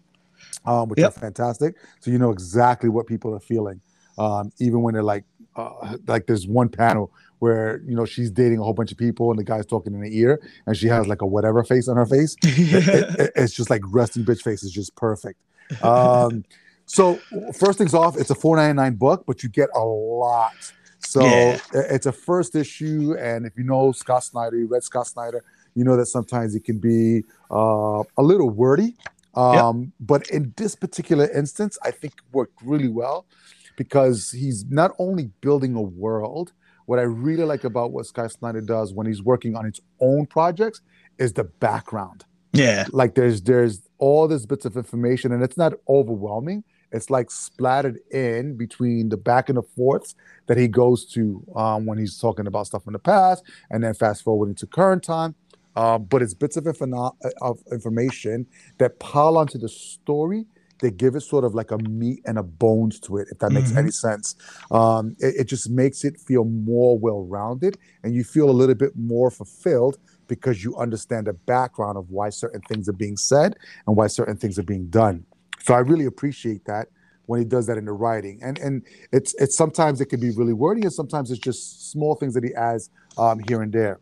[0.65, 1.17] um, which Yep.
[1.17, 1.75] are fantastic.
[2.01, 3.81] So you know exactly what people are feeling,
[4.19, 5.25] um, even when they're like,
[5.57, 9.31] uh, like there's one panel where you know she's dating a whole bunch of people
[9.31, 11.97] and the guy's talking in the ear and she has like a whatever face on
[11.97, 12.37] her face.
[12.45, 15.41] It- it- it- it's just like resting bitch face is just perfect.
[15.83, 16.45] Um,
[16.87, 17.17] so
[17.55, 20.53] first things off, it's a 4.99 book, but you get a lot.
[21.01, 21.59] So Yeah.
[21.73, 25.45] it's a first issue, and if you know Scott Snyder, you read Scott Snyder,
[25.75, 28.97] you know that sometimes it can be uh, a little wordy.
[29.35, 33.27] Um, But in this particular instance, I think worked really well
[33.77, 36.53] because he's not only building a world.
[36.87, 40.27] What I really like about what Scott Snyder does when he's working on his own
[40.27, 40.81] projects
[41.19, 42.87] is the background yeah.
[42.93, 47.99] like there's there's all these bits of information and it's not overwhelming it's like splattered
[48.11, 50.15] in between the back and the forths
[50.47, 53.93] that he goes to um, when he's talking about stuff in the past and then
[53.93, 55.35] fast forwarding to current time
[55.77, 58.47] uh, but it's bits of, info- of information
[58.79, 60.47] that pile onto the story
[60.81, 63.51] they give it sort of like a meat and a bones to it if that
[63.53, 63.79] makes Mhm.
[63.79, 64.37] any sense
[64.71, 68.93] um, it, it just makes it feel more well-rounded and you feel a little bit
[68.97, 73.97] more fulfilled because you understand the background of why certain things are being said and
[73.97, 75.25] why certain things are being done.
[75.61, 76.89] So I really appreciate that
[77.27, 78.39] when he does that in the writing.
[78.43, 82.15] And and it's it's sometimes it can be really wordy, and sometimes it's just small
[82.15, 84.01] things that he adds um, here and there.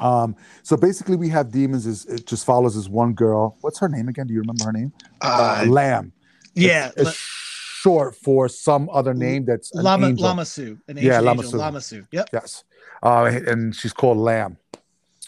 [0.00, 1.86] Um, so basically, we have demons.
[1.86, 3.56] Is it just follows this one girl?
[3.60, 4.26] What's her name again?
[4.26, 4.92] Do you remember her name?
[5.20, 6.12] Uh, Lamb.
[6.54, 6.90] yeah.
[6.96, 10.26] It's, it's short for some other name that's an Lama angel.
[10.28, 10.78] Lamasu.
[10.88, 11.60] An Yeah, ancient angel.
[11.60, 11.98] Lamasu.
[12.00, 12.06] Lamasu.
[12.12, 12.28] Yep.
[12.32, 12.64] Yes.
[13.02, 14.56] Uh, and she's called Lamb.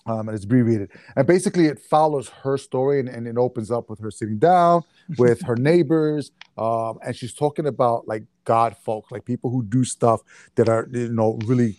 [0.09, 0.91] Um, and it's abbreviated.
[1.17, 4.83] And basically, it follows her story and, and it opens up with her sitting down
[5.19, 6.33] with her neighbors.
[6.57, 10.21] Um, and she's talking about like God folk, like people who do stuff
[10.55, 11.77] that are, you know, really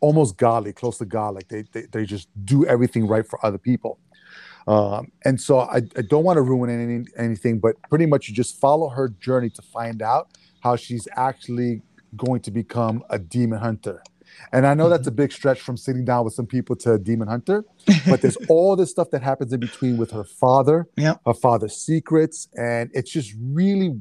[0.00, 1.34] almost godly, close to God.
[1.34, 3.98] Like they, they, they just do everything right for other people.
[4.66, 8.34] Um, and so I, I don't want to ruin any, anything, but pretty much you
[8.34, 10.28] just follow her journey to find out
[10.60, 11.82] how she's actually
[12.16, 14.02] going to become a demon hunter.
[14.52, 15.16] And I know that's a mm-hmm.
[15.16, 17.64] big stretch from sitting down with some people to demon hunter,
[18.08, 21.20] but there's all this stuff that happens in between with her father, Yep.
[21.26, 23.94] her father's secrets, and it's just really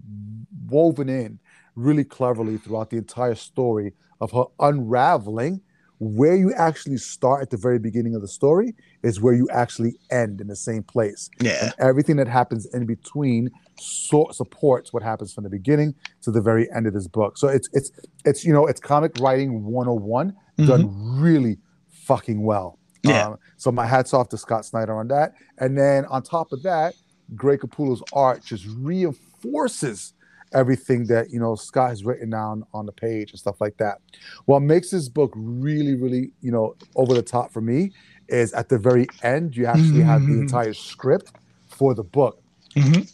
[0.67, 1.39] woven in
[1.75, 5.61] really cleverly throughout the entire story of her unraveling
[5.99, 9.95] where you actually start at the very beginning of the story is where you actually
[10.11, 11.29] end in the same place.
[11.39, 11.65] Yeah.
[11.65, 16.41] And everything that happens in between so- supports what happens from the beginning to the
[16.41, 17.37] very end of this book.
[17.37, 17.91] So it's it's
[18.25, 20.33] it's you know it's comic writing 101
[20.65, 21.57] done really
[21.89, 22.77] fucking well.
[23.03, 23.27] Yeah.
[23.27, 25.33] Um, so my hats off to Scott Snyder on that.
[25.57, 26.93] And then on top of that,
[27.35, 30.13] Greg Capullo's art just reinforces
[30.53, 33.97] everything that you know Scott has written down on the page and stuff like that.
[34.45, 37.91] What makes this book really, really, you know, over the top for me
[38.29, 40.41] is at the very end, you actually have the Mhm.
[40.41, 41.33] entire script
[41.67, 42.39] for the book.
[42.75, 43.11] Mhm.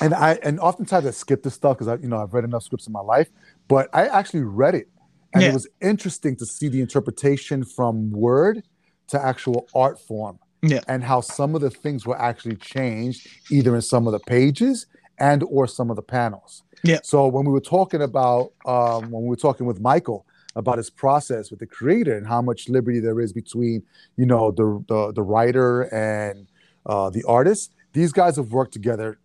[0.00, 2.62] And I and oftentimes I skip this stuff because I, you know, I've read enough
[2.62, 3.28] scripts in my life,
[3.68, 4.88] but I actually read it.
[5.34, 5.50] And Yeah.
[5.50, 8.62] it was interesting to see the interpretation from word
[9.08, 10.38] to actual art form.
[10.62, 10.80] Yeah.
[10.88, 14.86] And how some of the things were actually changed either in some of the pages
[15.18, 16.62] and or some of the panels.
[16.84, 17.00] Yeah.
[17.02, 20.90] So when we were talking about um, when we were talking with Michael about his
[20.90, 23.82] process with the creator and how much liberty there is between
[24.16, 26.46] you know the the, the writer and
[26.86, 27.72] uh, the artist.
[27.92, 29.18] These guys have worked together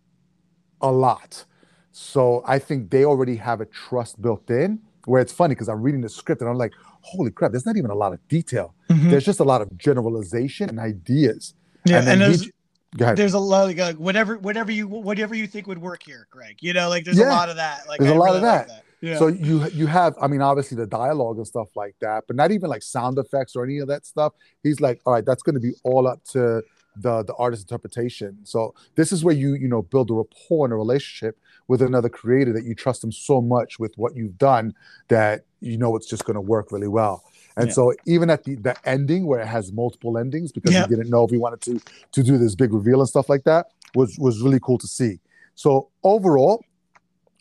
[0.82, 1.46] a lot,
[1.92, 4.80] so I think they already have a trust built in.
[5.06, 7.78] Where it's funny because I'm reading the script and I'm like, holy crap, there's not
[7.78, 8.76] even a lot of detail.
[8.90, 9.10] Mhm.
[9.10, 11.54] There's just a lot of generalization and ideas.
[11.86, 12.52] Yeah, and then and there's,
[13.00, 13.18] ahead.
[13.18, 16.58] there's a lot like, uh, whatever whatever you whatever you think would work here, Greg.
[16.60, 17.88] You know, like there's a lot of that.
[17.88, 18.84] Like There's a I lot really of like that.
[19.00, 19.18] Yeah.
[19.18, 22.52] So you you have, I mean, obviously the dialogue and stuff like that, but not
[22.52, 24.34] even like sound effects or any of that stuff.
[24.63, 26.63] He's like, all right, that's going to be all up to
[27.02, 28.40] the the artist's interpretation.
[28.44, 32.10] So this is where you you know build a rapport and a relationship with another
[32.10, 34.74] creator that you trust them so much with what you've done
[35.10, 37.24] that you know it's just going to work really well.
[37.58, 37.74] And Yeah.
[37.74, 40.84] so even at the the ending where it has multiple endings because Yeah.
[40.84, 41.80] he didn't know if he wanted to
[42.12, 45.20] to do this big reveal and stuff like that was was really cool to see.
[45.56, 46.64] So overall,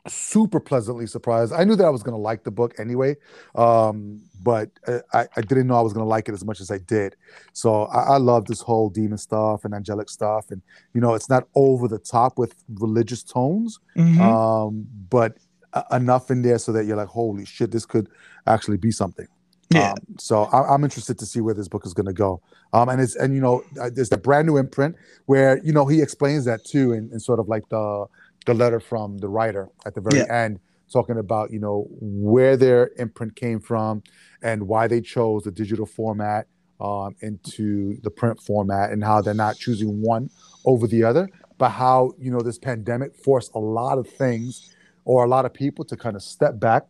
[0.08, 1.52] super pleasantly surprised.
[1.52, 3.16] I knew that I was going to like the book anyway,
[3.54, 6.60] um, but uh, I, I didn't know I was going to like it as much
[6.60, 7.16] as I did.
[7.52, 10.62] So I, I love this whole demon stuff and angelic stuff, and
[10.94, 14.20] you know, it's not over the top with religious tones, Mhm.
[14.20, 15.36] um, but
[15.72, 18.08] uh, enough in there so that you're like, holy shit, this could
[18.46, 19.26] actually be something.
[19.70, 19.90] yeah.
[19.92, 22.40] Um, so I, I'm interested to see where this book is going to go.
[22.72, 24.94] Um, and it's and you know uh, there's the brand new imprint
[25.26, 28.06] where you know he explains that too in, in sort of like the
[28.46, 30.60] the letter from the writer at the very end,
[30.92, 34.02] talking about you know where their imprint came from
[34.42, 36.46] and why they chose the digital format
[36.80, 40.30] um, into the print format and how they're not choosing one
[40.64, 41.28] over the other,
[41.58, 45.52] but how you know this pandemic forced a lot of things or a lot of
[45.52, 46.86] people to kind of step back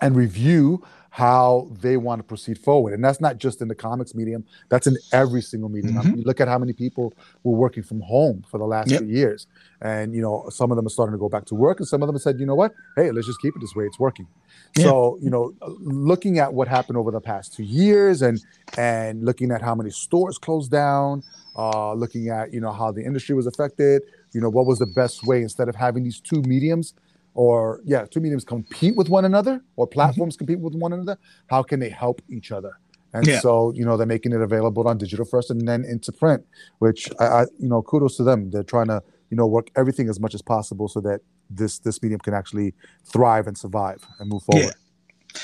[0.00, 0.82] and review
[1.14, 2.94] how they want to proceed forward.
[2.94, 5.98] And that's not just in the comics medium, that's in every single medium.
[5.98, 7.12] I mean, you look at how many people
[7.44, 9.00] were working from home for the last Yep.
[9.00, 9.46] few years.
[9.82, 12.02] And, you know, some of them are starting to go back to work, and some
[12.02, 12.72] of them said, you know what?
[12.96, 13.84] Hey, let's just keep it this way.
[13.84, 14.26] It's working.
[14.74, 14.84] Yeah.
[14.84, 18.40] So, you know, looking at what happened over the past two years and
[18.78, 21.22] and looking at how many stores closed down,
[21.56, 24.00] uh, looking at, you know, how the industry was affected,
[24.32, 26.94] you know, what was the best way instead of having these two mediums
[27.34, 30.20] or yeah, two mediums compete with one another or Mm-hmm.
[30.20, 31.18] platforms compete with one another,
[31.48, 32.78] how can they help each other?
[33.14, 33.32] And Yeah.
[33.32, 36.44] so, you know, they're making it available on digital first and then into print,
[36.80, 38.50] which I, I, you know, kudos to them.
[38.50, 42.02] They're trying to, you know, work everything as much as possible so that this this
[42.02, 44.70] medium can actually thrive and survive and move Yeah.
[44.70, 44.76] forward.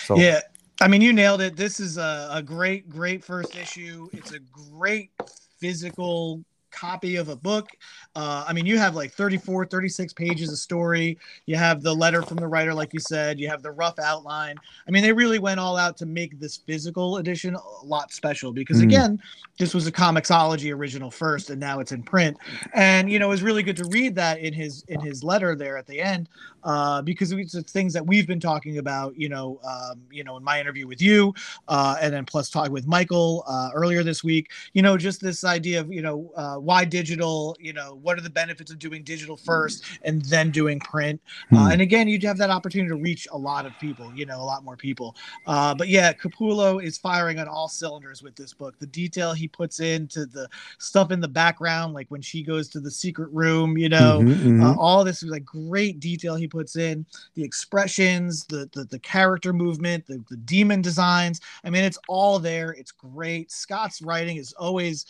[0.00, 0.40] So Yeah.
[0.80, 1.56] I mean, you nailed it.
[1.56, 4.10] This is a, a great, great first issue.
[4.14, 5.12] It's a great
[5.60, 7.68] physical copy of a book.
[8.14, 11.18] Uh, I mean, you have like 34, 36 pages of story.
[11.46, 13.38] You have the letter from the writer, like you said.
[13.38, 14.56] You have the rough outline.
[14.86, 18.52] I mean, they really went all out to make this physical edition a lot special
[18.52, 18.84] because, Mhm.
[18.84, 19.22] again,
[19.58, 22.36] this was a Comixology original first, and now it's in print.
[22.74, 25.54] And you know, it was really good to read that in his in his letter
[25.56, 26.28] there at the end,
[26.64, 29.18] uh, because it's the things that we've been talking about.
[29.18, 31.34] You know, um, you know, in my interview with you,
[31.66, 34.50] uh, and then plus talking with Michael uh, earlier this week.
[34.74, 37.56] You know, just this idea of you know uh, why digital.
[37.60, 41.20] You know, what are the benefits of doing digital first and then doing print?
[41.52, 41.72] Uh, Hmm.
[41.72, 44.12] and again, you'd have that opportunity to reach a lot of people.
[44.12, 45.16] You know, a lot more people.
[45.46, 48.78] Uh, but yeah, Capullo is firing on all cylinders with this book.
[48.78, 52.80] The detail he puts into the stuff in the background, like when she goes to
[52.80, 54.62] the secret room, you know, Mhm, mhm.
[54.64, 58.98] uh, all this is like great detail he puts in the expressions the the, the
[58.98, 64.36] character movement the, the demon designs i mean it's all there it's great scott's writing
[64.36, 65.06] is always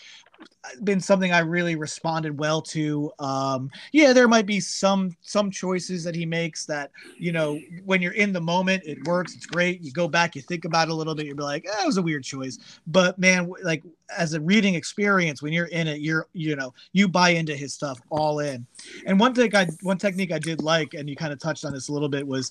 [0.85, 6.05] been something i really responded well to um yeah there might be some some choices
[6.05, 9.81] that he makes that you know when you're in the moment it works it's great
[9.81, 11.87] you go back you think about it a little bit you'll be like eh, it
[11.87, 13.83] was a weird choice but man like
[14.17, 17.73] as a reading experience when you're in it you're you know you buy into his
[17.73, 18.67] stuff all in
[19.07, 21.73] and one thing I one technique I did like, and you kind of touched on
[21.73, 22.51] this a little bit, was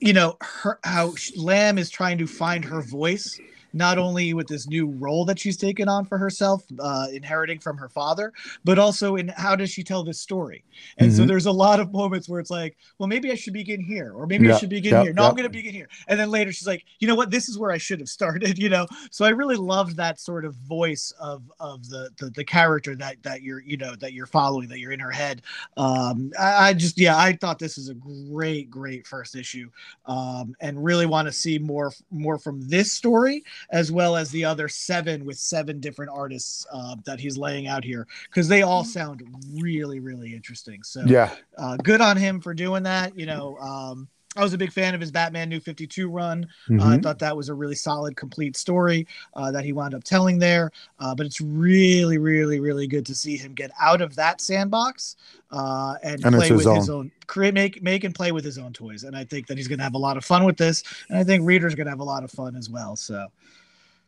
[0.00, 3.38] you know her how Lamb is trying to find her voice.
[3.74, 7.76] Not only with this new role that she's taken on for herself, uh, inheriting from
[7.76, 8.32] her father,
[8.64, 10.64] but also in how does she tell this story?
[10.98, 11.28] And so Mhm.
[11.28, 14.26] there's a lot of moments where it's like, well, maybe I should begin here, or
[14.26, 15.12] maybe I should begin yeah, here.
[15.12, 15.28] No, yeah.
[15.28, 15.88] I'm going to begin here.
[16.08, 17.30] And then later she's like, you know what?
[17.30, 18.58] This is where I should have started.
[18.64, 22.44] You know, so I really loved that sort of voice of of the the, the
[22.44, 25.42] character that that you're you know that you're following, that you're in her head.
[25.76, 29.68] Um, I, I just yeah, I thought this is a great great first issue,
[30.06, 34.44] um, and really want to see more more from this story as well as the
[34.44, 38.84] other seven with seven different artists uh, that he's laying out here because they all
[38.84, 39.22] sound
[39.54, 40.82] really really interesting.
[40.82, 41.34] So yeah.
[41.58, 43.18] uh, good on him for doing that.
[43.18, 46.46] You know, um, I was a big fan of his Batman New 52 run.
[46.68, 46.80] Mhm.
[46.80, 50.04] Uh, I thought that was a really solid, complete story uh, that he wound up
[50.04, 50.70] telling there.
[50.98, 55.16] Uh, but it's really, really, really good to see him get out of that sandbox
[55.50, 58.44] uh, and, And play into with his his own, create, make, make and play with
[58.44, 59.04] his own toys.
[59.04, 60.82] And I think that he's going to have a lot of fun with this.
[61.08, 62.96] And I think readers are going to have a lot of fun as well.
[62.96, 63.28] So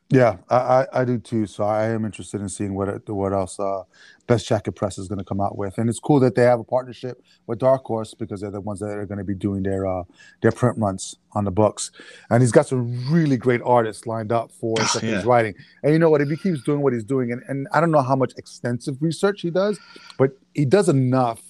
[0.09, 1.47] Yeah, I, I, I do too.
[1.47, 3.83] So I am interested in seeing what it, what else uh,
[4.29, 6.61] Best Jackett Press is going to come out with, and it's cool that they have
[6.61, 9.64] a partnership with Dark Horse because they're the ones that are going to be doing
[9.64, 10.05] their uh,
[10.42, 11.90] their print runs on the books.
[12.31, 15.16] And he's got some really great artists lined up for Oh, stuff yeah.
[15.16, 15.55] he's writing.
[15.83, 16.21] And you know what?
[16.21, 19.03] If he keeps doing what he's doing, and, and I don't know how much extensive
[19.03, 19.77] research he does,
[20.19, 21.42] but he does enough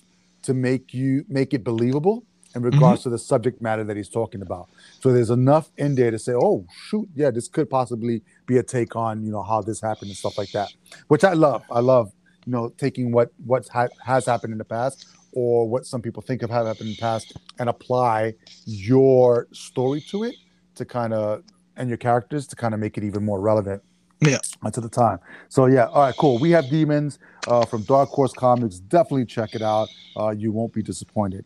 [0.45, 4.41] to make you make it believable in regards to the subject matter that he's talking
[4.41, 4.67] about.
[5.01, 8.63] So there's enough in there to say, oh shoot, yeah, this could possibly be a
[8.63, 10.73] take on you know how this happened and stuff like that,
[11.09, 11.63] which I love.
[11.71, 12.13] I love
[12.47, 16.23] you know taking what what ha- has happened in the past or what some people
[16.23, 20.35] think of have happened in the past and apply your story to it
[20.77, 21.43] to kind of
[21.77, 23.83] and your characters to kind of make it even more relevant
[24.21, 24.39] Yeah.
[24.65, 25.19] uh, to the time.
[25.49, 26.39] So yeah, all right, cool.
[26.39, 28.79] We have Demons uh, from Dark Horse Comics.
[28.79, 29.89] Definitely check it out.
[30.17, 31.45] Uh, you won't be disappointed.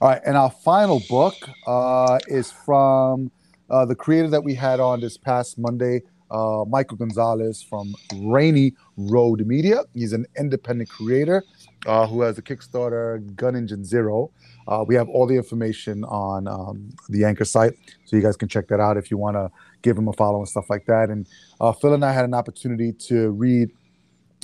[0.00, 1.34] All right, and our final book
[1.66, 3.32] uh, is from
[3.70, 8.74] uh, the creator that we had on this past Monday, uh, Michael Gonzalez from Rainy
[8.96, 9.82] Road Media.
[9.94, 11.44] He's an independent creator
[11.86, 14.30] uh, who has a Kickstarter, Gun Engine Zero.
[14.66, 18.48] Uh, we have all the information on um, the Anchor site, so you guys can
[18.48, 19.50] check that out if you want to
[19.82, 21.10] give him a follow and stuff like that.
[21.10, 21.28] And
[21.60, 23.70] uh, Phil and I had an opportunity to read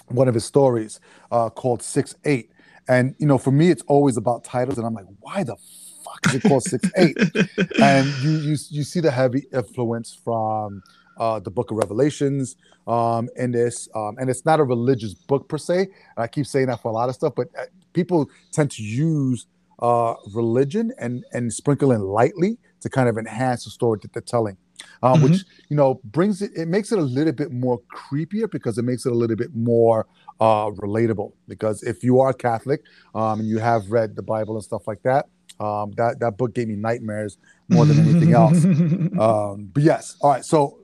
[0.09, 2.51] one of his stories uh, called Six Eight.
[2.89, 5.57] And you know, for me, it's always about titles, and I'm like, why the
[6.05, 7.17] fuck is it called Six Eight?
[7.81, 10.83] and you you you see the heavy influence from
[11.19, 15.49] uh, the Book of Revelations um, in this, um, and it's not a religious book
[15.49, 15.81] per se.
[15.81, 18.83] And I keep saying that for a lot of stuff, but uh, people tend to
[18.83, 19.47] use
[19.81, 24.23] uh, religion and and sprinkle in lightly to kind of enhance the story that they're
[24.23, 24.57] telling,
[25.03, 26.51] uh, which you know brings it.
[26.55, 29.55] It makes it a little bit more creepier because it makes it a little bit
[29.55, 30.07] more
[30.41, 31.33] uh, relatable.
[31.49, 32.83] Because if you are Catholic
[33.15, 35.27] um, and you have read the Bible and stuff like that,
[35.61, 38.65] um, that that book gave me nightmares more than anything else.
[39.21, 40.45] Um, but yes, all right.
[40.45, 40.79] So,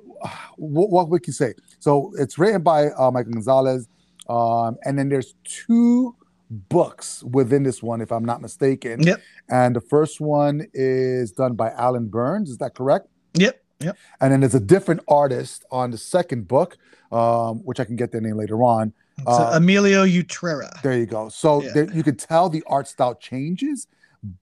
[0.56, 1.54] what, what we can say?
[1.78, 3.88] So it's written by uh, Michael Gonzalez,
[4.28, 6.14] um, and then there's two
[6.50, 9.02] books within this one, if I'm not mistaken.
[9.02, 9.20] Yep.
[9.50, 12.50] And the first one is done by Alan Burns.
[12.50, 13.08] Is that correct?
[13.34, 13.60] Yep.
[13.80, 13.96] Yep.
[14.20, 16.78] And then there's a different artist on the second book,
[17.12, 18.92] um, which I can get their name later on.
[19.26, 20.80] Uh, Emilio Utrera.
[20.82, 21.28] There you go.
[21.28, 21.72] So Yeah.
[21.72, 23.86] there, you can tell the art style changes,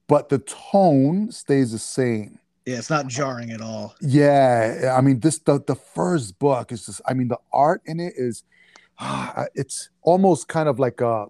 [0.07, 2.39] but the tone stays the same.
[2.65, 3.95] Yeah, it's not jarring at all.
[4.01, 7.99] Yeah, I mean this the the first book is just I mean the art in
[7.99, 8.43] it is
[8.99, 11.27] uh, it's almost kind of like a,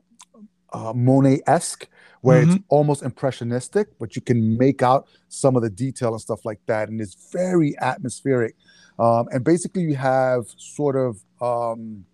[0.74, 1.88] a Monet-esque
[2.22, 2.64] where it's mm-hmm.
[2.70, 6.90] almost impressionistic, but you can make out some of the detail and stuff like that,
[6.90, 8.56] and it's very atmospheric.
[8.98, 12.06] Um, and basically, you have sort of um,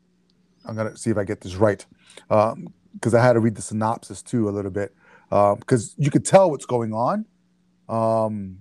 [0.66, 1.86] I'm gonna see if I get this right
[2.30, 4.94] um, because I had to read the synopsis too a little bit
[5.32, 7.26] um, because you could tell what's going on.
[7.88, 8.58] Um,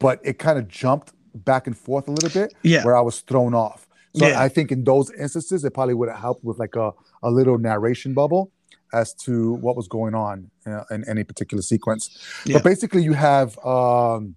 [0.00, 2.84] But it kind of jumped back and forth a little bit Yeah.
[2.84, 3.86] where I was thrown off.
[4.16, 4.40] So Yeah.
[4.42, 6.90] I think in those instances, it probably would have helped with like a,
[7.22, 8.50] a little narration bubble
[8.92, 12.02] as to what was going on uh, in any particular sequence.
[12.44, 12.54] Yeah.
[12.54, 14.34] But basically, you have um,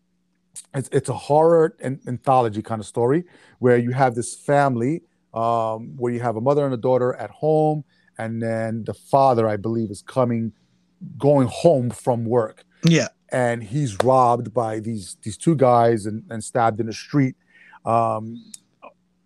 [0.76, 3.24] it's, it's a horror and anthology kind of story
[3.58, 5.02] where you have this family
[5.34, 7.84] um, where you have a mother and a daughter at home,
[8.20, 10.52] and then the father, I believe, is coming,
[11.18, 13.08] going home from work Yeah.
[13.34, 17.36] And he's robbed by these these two guys and, and stabbed in the street.
[17.84, 18.46] Um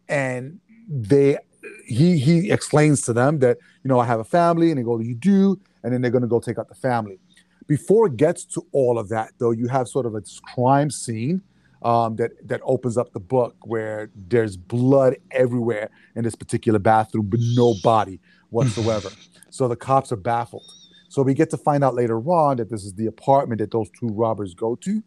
[0.09, 1.37] and they
[1.85, 4.97] he he explains to them that you know i have a family and they go
[4.99, 5.59] you do?
[5.83, 7.19] And then they're going to go take out the family.
[7.67, 10.21] Before it gets to all of that though you have sort of a
[10.55, 11.41] crime scene
[11.83, 17.27] um, that that opens up the book where there's blood everywhere in this particular bathroom
[17.27, 19.09] but no body whatsoever.
[19.49, 20.69] So the cops are baffled
[21.09, 23.89] so we get to find out later on that this is the apartment that those
[23.91, 25.03] two robbers go to.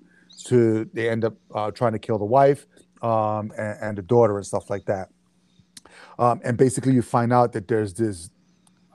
[0.47, 2.67] To they end up uh, trying to kill the wife
[3.03, 5.11] um, and, and the daughter and stuff like that.
[6.19, 8.31] Um, and basically, you find out that there's this.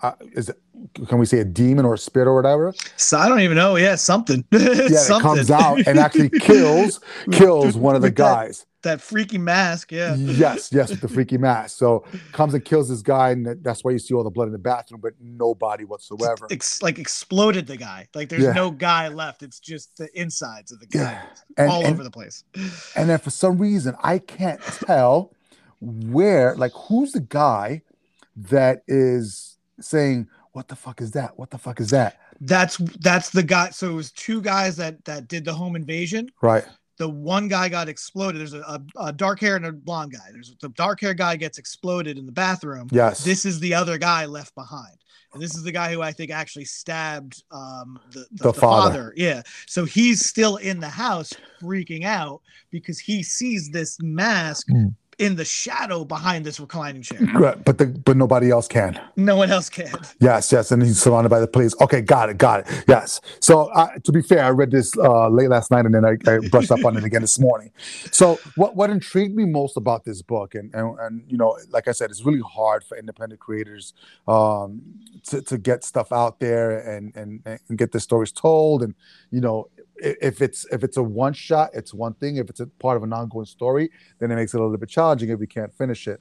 [0.01, 0.51] Uh, is
[1.07, 2.73] can we say a demon or a spirit or whatever?
[2.97, 3.75] So I don't even know.
[3.75, 4.43] Yeah, something.
[4.51, 6.99] Yeah, it comes out and actually kills
[7.31, 8.65] kills one of the that- guys.
[8.83, 9.91] that freaky mask.
[9.91, 10.15] Yeah.
[10.15, 11.77] Yes, yes, with the freaky mask.
[11.77, 14.51] So comes and kills this guy, and that's why you see all the blood in
[14.51, 16.47] the bathroom, but nobody whatsoever.
[16.51, 18.07] Ex- like exploded the guy.
[18.13, 18.53] Like there's Yeah.
[18.53, 19.41] no guy left.
[19.43, 21.21] It's just the insides of the guy Yeah,
[21.57, 22.43] and, all and- over the place.
[22.95, 25.31] And then for some reason, I can't tell
[25.81, 27.81] where, like, who's the guy
[28.35, 31.37] that is saying, what the fuck is that?
[31.37, 32.17] What the fuck is that?
[32.39, 33.71] That's that's the guy.
[33.71, 36.29] So it was two guys that that did the home invasion.
[36.41, 36.63] Right.
[36.97, 38.39] The one guy got exploded.
[38.39, 40.27] There's a, a, a dark hair and a blonde guy.
[40.31, 42.87] There's the dark hair guy gets exploded in the bathroom.
[42.89, 43.21] Yes.
[43.23, 44.95] This is the other guy left behind.
[45.33, 48.53] And this is the guy who I think actually stabbed um, the, the, The the
[48.53, 48.91] father.
[48.93, 49.13] father.
[49.17, 49.41] Yeah.
[49.67, 52.41] So he's still in the house freaking out
[52.71, 54.87] because he sees this mask Hmm.
[55.17, 57.21] In the shadow behind this reclining chair.
[57.35, 58.99] Right, but the but nobody else can.
[59.15, 59.93] No one else can.
[60.19, 61.73] Yes, yes, and he's surrounded by the police.
[61.81, 62.83] Okay, got it, got it.
[62.87, 63.21] Yes.
[63.39, 66.17] So uh, to be fair, I read this uh, late last night, and then I,
[66.29, 67.71] I brushed up on it again this morning.
[68.11, 71.87] So what what intrigued me most about this book, and and, and you know, like
[71.87, 73.93] I said, it's really hard for independent creators
[74.27, 74.81] um,
[75.27, 78.95] to to get stuff out there and and and get their stories told, and
[79.31, 79.69] you know.
[79.97, 82.37] If it's if it's a one shot, it's one thing.
[82.37, 83.89] If it's a part of an ongoing story,
[84.19, 86.19] then it makes it a little bit challenging if we can't finish it.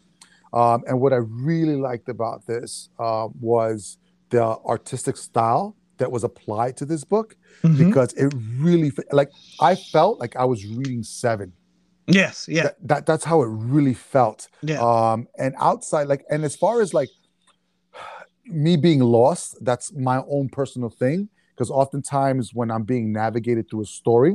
[0.53, 3.99] Um, and what I really liked about this uh, was
[4.31, 7.79] the artistic style that was applied to this book Mhm.
[7.89, 11.53] because it really like I felt like I was reading Seven.
[12.07, 12.47] Yes.
[12.49, 12.65] Yeah.
[12.65, 14.49] That, that that's how it really felt.
[14.63, 14.81] Yeah.
[14.81, 17.09] Um, and outside, like, and as far as like
[18.47, 21.29] me being lost, that's my own personal thing.
[21.55, 24.35] Because oftentimes when I'm being navigated through a story,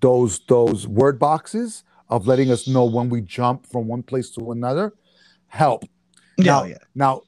[0.00, 4.52] those those word boxes of letting us know when we jump from one place to
[4.52, 4.94] another
[5.48, 5.84] help.
[6.38, 6.44] Yeah.
[6.44, 6.78] Now, oh, yeah.
[6.94, 7.22] now,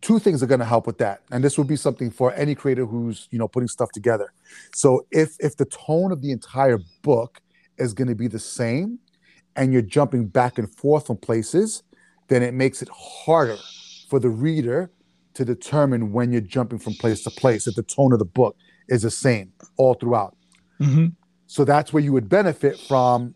[0.00, 2.54] two things are going to help with that, and this would be something for any
[2.54, 4.32] creator who's you know putting stuff together.
[4.74, 7.40] So if if the tone of the entire book
[7.78, 8.98] is going to be the same,
[9.56, 11.82] and you're jumping back and forth from places,
[12.28, 13.56] then it makes it harder
[14.08, 14.90] for the reader
[15.40, 17.66] to determine when you're jumping from place to place.
[17.66, 18.56] If the tone of the book
[18.88, 20.36] is the same all throughout.
[20.80, 21.14] Mhm.
[21.46, 23.34] So that's where you would benefit from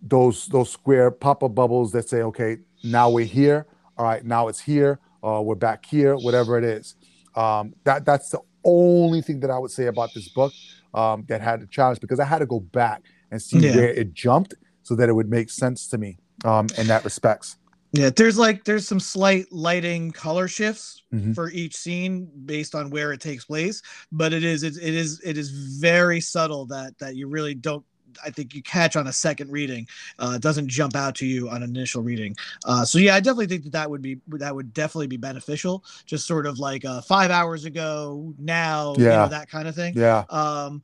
[0.00, 3.66] those those square pop-up bubbles that say, okay, now we're here.
[3.98, 4.98] All right, now it's here.
[5.22, 6.16] Uh, we're back here.
[6.16, 6.94] Whatever it is.
[7.36, 10.52] Um, that that's the only thing that I would say about this book
[10.94, 13.76] um, that had a challenge because I had to go back and see Yeah.
[13.76, 17.56] where it jumped so that it would make sense to me um, in that respects.
[17.92, 21.34] Yeah, there's like there's some slight lighting color shifts Mhm.
[21.34, 25.20] for each scene based on where it takes place, but it is it, it is
[25.22, 27.84] it is very subtle that that you really don't
[28.24, 29.86] I think you catch on a second reading.
[30.18, 32.36] Uh, it doesn't jump out to you on initial reading.
[32.66, 35.84] Uh, so yeah, I definitely think that that would be that would definitely be beneficial.
[36.06, 39.22] Just sort of like uh, five hours ago, now, you Yeah.
[39.24, 40.24] know, that kind of thing Yeah.
[40.30, 40.82] um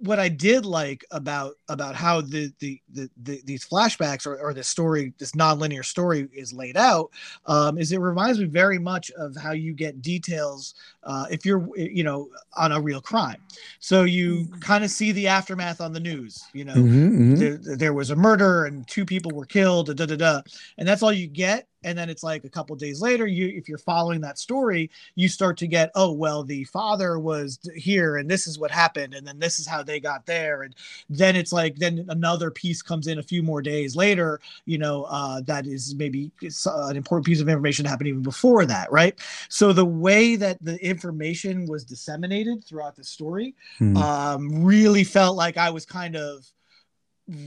[0.00, 4.54] what I did like about about how the the, the, the these flashbacks or, or
[4.54, 7.10] this story, this nonlinear story is laid out,
[7.46, 10.74] um, is it reminds me very much of how you get details
[11.04, 13.40] uh, if you're you know on a real crime.
[13.80, 16.44] So you kind of see the aftermath on the news.
[16.52, 17.38] You know, Mhm, mhm.
[17.38, 20.42] there, there was a murder and two people were killed, da, da, da,
[20.78, 21.68] and that's all you get.
[21.86, 25.28] And then it's like a couple days later, you if you're following that story, you
[25.28, 29.24] start to get, oh well, the father was here, and this is what happened, and
[29.26, 30.74] then this is how they got there, and
[31.08, 35.04] then it's like then another piece comes in a few more days later, you know,
[35.04, 36.32] uh, that is maybe
[36.66, 39.14] uh, an important piece of information that happened even before that, right?
[39.48, 43.96] So the way that the information was disseminated throughout the story Mhm.
[43.96, 46.50] um, really felt like I was kind of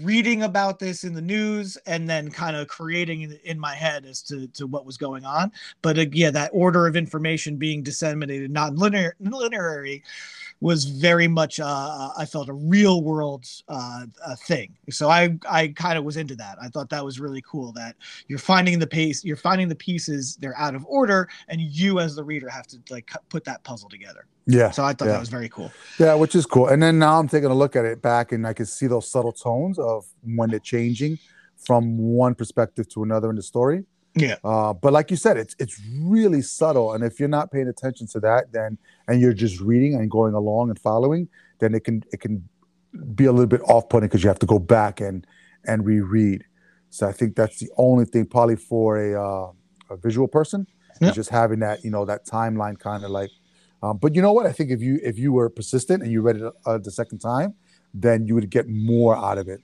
[0.02, 4.22] reading about this in the news and then kind of creating in, my head as
[4.22, 5.52] to, to what was going on.
[5.82, 10.02] But uh, yeah, that order of information being disseminated, not linear, linearly,
[10.62, 14.06] was very much uh, I felt a real world uh,
[14.46, 14.76] thing.
[14.90, 16.58] So I I kind of was into that.
[16.62, 17.96] I thought that was really cool that
[18.28, 22.16] you're finding the pace, you're finding the pieces, they're out of order, and you as
[22.16, 24.26] the reader have to like put that puzzle together.
[24.50, 24.72] Yeah.
[24.72, 25.14] So I thought Yeah.
[25.14, 25.72] that was very cool.
[26.00, 26.68] Yeah, which is cool.
[26.68, 29.10] And then now I'm taking a look at it back and I can see those
[29.10, 31.20] subtle tones of when they're changing
[31.66, 33.86] from one perspective to another in the story.
[34.16, 34.38] Yeah.
[34.44, 36.94] Uh, but like you said, it's it's really subtle.
[36.94, 38.78] And if you're not paying attention to that, then
[39.08, 41.30] and you're just reading and going along and following,
[41.60, 42.48] then it can it can
[43.14, 45.28] be a little bit off-putting because you have to go back and
[45.68, 46.44] and reread.
[46.90, 49.52] So I think that's the only thing probably for a uh,
[49.92, 50.66] a visual person
[51.02, 53.30] is just having that you know that timeline kind of like.
[53.82, 54.46] Um, but you know what?
[54.46, 57.20] I think if you if you were persistent and you read it uh, the second
[57.20, 57.56] time,
[57.94, 59.62] then you would get more out of it.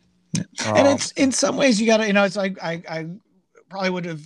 [0.66, 3.08] and Um, it's in some ways you gotta you know it's like i i
[3.70, 4.22] probably would have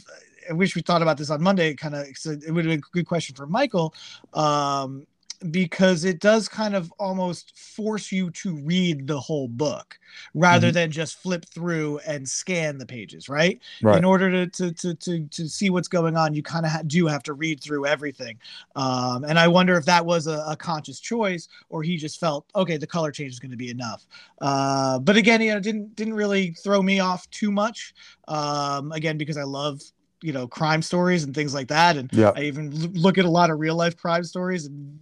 [0.50, 2.92] i wish we thought about this on monday kind of it would have been a
[2.98, 3.94] good question for michael
[4.34, 5.06] um
[5.52, 9.98] because it does kind of almost force you to read the whole book
[10.34, 10.74] rather Mhm.
[10.74, 13.98] than just flip through and scan the pages right, right.
[13.98, 16.82] in order to to to to, to see what's going on you kind of ha-
[16.86, 18.38] do have to read through everything
[18.76, 22.46] um and i wonder if that was a, a conscious choice or he just felt
[22.56, 24.06] okay the color change is going to be enough
[24.42, 27.94] uh, but again, you know, didn't didn't really throw me off too much.
[28.28, 29.82] Um, again, because I love
[30.22, 32.34] you know crime stories and things like that and Yeah.
[32.36, 35.00] i even look at a lot of real life crime stories and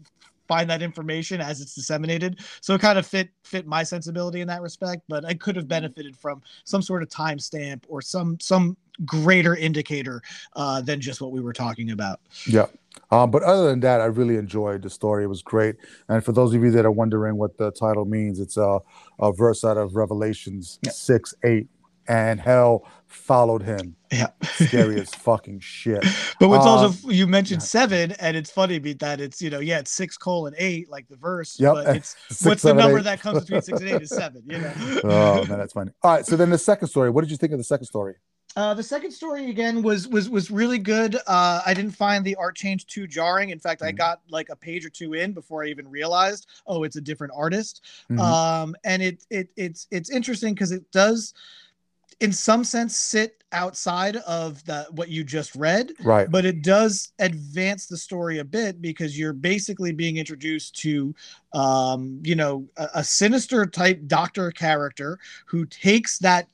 [0.47, 4.47] find that information as it's disseminated so it kind of fit fit my sensibility in
[4.47, 8.75] that respect but i could have benefited from some sort of timestamp or some some
[9.05, 10.21] greater indicator
[10.55, 12.65] uh, than just what we were talking about Yeah.
[13.11, 15.23] Um, but other than that, I really enjoyed the story.
[15.23, 15.75] It was great.
[16.09, 18.79] And for those of you that are wondering what the title means, it's a,
[19.19, 20.91] a verse out of Revelations Yeah.
[20.91, 21.67] 6 8.
[22.07, 23.95] And hell followed him.
[24.11, 26.03] yeah Scary as fucking shit.
[26.39, 27.67] But what's Um, also you mentioned yeah.
[27.67, 31.15] seven, and it's funny that it's you know yeah it's six colon eight like the
[31.17, 31.73] verse, Yep.
[31.73, 33.03] but it's Six, what's the number eight.
[33.05, 34.43] that comes between six and eight is seven.
[34.45, 34.73] You know.
[35.03, 35.91] Oh, man, that's funny.
[36.03, 36.25] All right.
[36.25, 37.09] So then the second story.
[37.09, 38.15] What did you think of the second story?
[38.55, 41.15] Uh, the second story again was was was really good.
[41.27, 43.49] Uh, I didn't find the art change too jarring.
[43.51, 43.97] In fact, I Mhm.
[43.97, 47.33] got like a page or two in before I even realized, oh, it's a different
[47.35, 47.81] artist.
[48.09, 48.19] Mhm.
[48.19, 51.33] Um, and it it it's it's interesting because it does,
[52.19, 55.93] in some sense, sit outside of the what you just read.
[56.03, 56.29] right.
[56.29, 61.15] but it does advance the story a bit because you're basically being introduced to
[61.53, 66.47] um you know a, a sinister type doctor character who takes that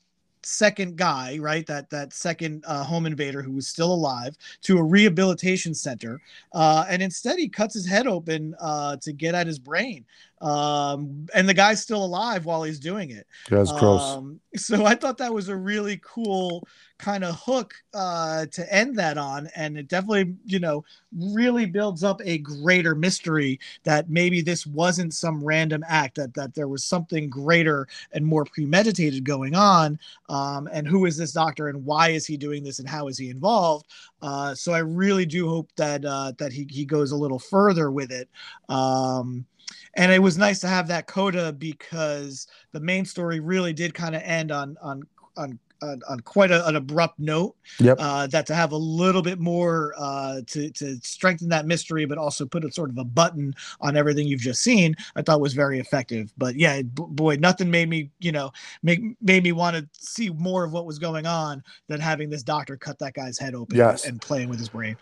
[0.46, 4.84] second guy right that that second uh, home invader who was still alive to a
[4.84, 6.22] rehabilitation center
[6.54, 10.06] uh, and instead he cuts his head open uh, to get at his brain
[10.44, 14.02] um, and the guy's still alive while he's doing it it's gross.
[14.02, 16.68] um, so I thought that was a really cool
[17.00, 20.86] kind of hook uh, to end that on, and it definitely, you know,
[21.18, 26.54] really builds up a greater mystery that maybe this wasn't some random act that that
[26.54, 30.00] there was something greater and more premeditated going on.
[30.30, 33.18] Um, and who is this doctor, and why is he doing this, and how is
[33.18, 33.88] he involved?
[34.22, 37.92] Uh, so I really do hope that uh, that he he goes a little further
[37.92, 38.30] with it.
[38.70, 39.46] Um,
[39.96, 44.16] and it was nice to have that coda because the main story really did kind
[44.16, 45.04] of end on on
[45.38, 45.60] on
[46.08, 47.56] on, quite a, an abrupt note.
[47.80, 47.98] Yep.
[48.00, 52.18] Uh, that to have a little bit more uh, to to strengthen that mystery, but
[52.18, 55.54] also put a sort of a button on everything you've just seen, I thought was
[55.54, 56.32] very effective.
[56.38, 58.52] But yeah, b- boy, nothing made me you know
[58.82, 62.44] make made me want to see more of what was going on than having this
[62.44, 64.06] doctor cut that guy's head open Yes.
[64.06, 64.96] and playing with his brain.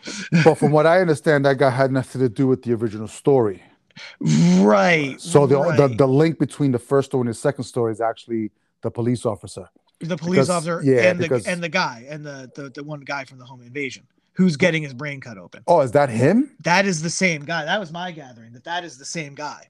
[0.43, 3.61] but from what I understand, that guy had nothing to do with the original story.
[4.19, 5.19] Right.
[5.19, 5.97] So the, the right.
[5.97, 9.69] the link between the first story and the second story is actually the police officer.
[9.99, 13.01] the police Because- officer yeah, and the and the guy and the, the the one
[13.01, 15.63] guy from the home invasion who's getting his brain cut open.
[15.67, 16.55] Oh, is that him?
[16.61, 17.65] That is the same guy.
[17.65, 18.53] That was my gathering.
[18.53, 19.67] That that is the same guy.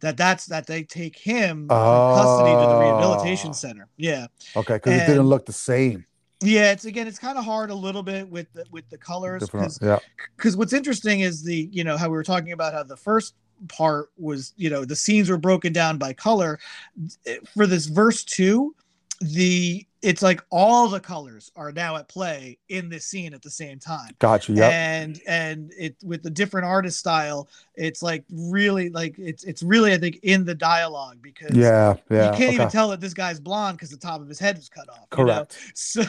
[0.00, 3.52] That that's that they take him from custody to the rehabilitation Oh.
[3.54, 3.88] center.
[3.96, 4.26] Yeah,
[4.56, 6.04] Okay, because it didn't look the same.
[6.40, 6.72] yeah.
[6.72, 9.78] It's again, it's kind of hard a little bit with the, with the colors because
[9.82, 9.98] Yeah.
[10.36, 13.34] because what's interesting is the you know how we were talking about how the first
[13.68, 16.58] part was you know the scenes were broken down by color
[17.54, 18.74] for this verse two
[19.20, 23.50] the it's like all the colors are now at play in this scene at the
[23.50, 24.56] same time Got you.
[24.56, 24.72] Yep.
[24.72, 29.92] and and it with the different artist style it's like really like it's it's really
[29.92, 31.94] i think in the dialogue because yeah.
[32.10, 32.32] Yeah.
[32.32, 34.68] you can't even tell that this guy's blonde because the top of his head was
[34.68, 35.32] cut off you know?
[35.32, 35.58] Correct.
[35.74, 36.04] So,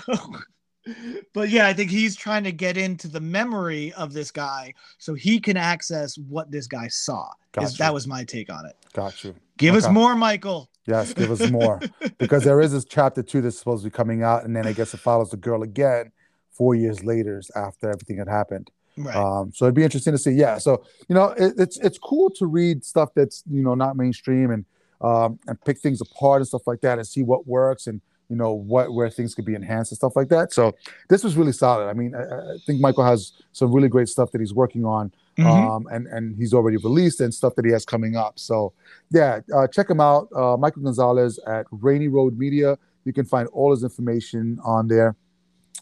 [1.33, 5.13] but yeah, I think he's trying to get into the memory of this guy so
[5.13, 7.29] he can access what this guy saw.
[7.51, 7.77] Gotcha.
[7.77, 8.75] that was my take on it.
[8.93, 9.33] Got you.
[9.57, 10.69] Give us more, Michael.
[10.85, 11.79] Yes, give us more.
[12.17, 14.73] because there is this chapter two that's supposed to be coming out, and then I
[14.73, 16.11] guess it follows the girl again
[16.51, 18.69] four years later after everything had happened.
[18.97, 19.15] Right.
[19.15, 20.31] Um, so it'd be interesting to see.
[20.31, 23.97] Yeah, so you know, it, it's it's cool to read stuff that's you know not
[23.97, 24.65] mainstream and
[25.01, 28.35] um, and pick things apart and stuff like that, and see what works and you
[28.35, 30.51] know what where things could be enhanced and stuff like that.
[30.53, 30.73] So
[31.09, 31.87] this was really solid.
[31.87, 35.11] I mean, I, I think Michael has some really great stuff that he's working on,
[35.37, 35.45] Mhm.
[35.45, 38.39] um, and and he's already released and stuff that he has coming up.
[38.39, 38.73] So
[39.11, 42.77] yeah, uh, check him out, uh, Michael Gonzalez at Rainy Road Media.
[43.03, 45.15] You can find all his information on there,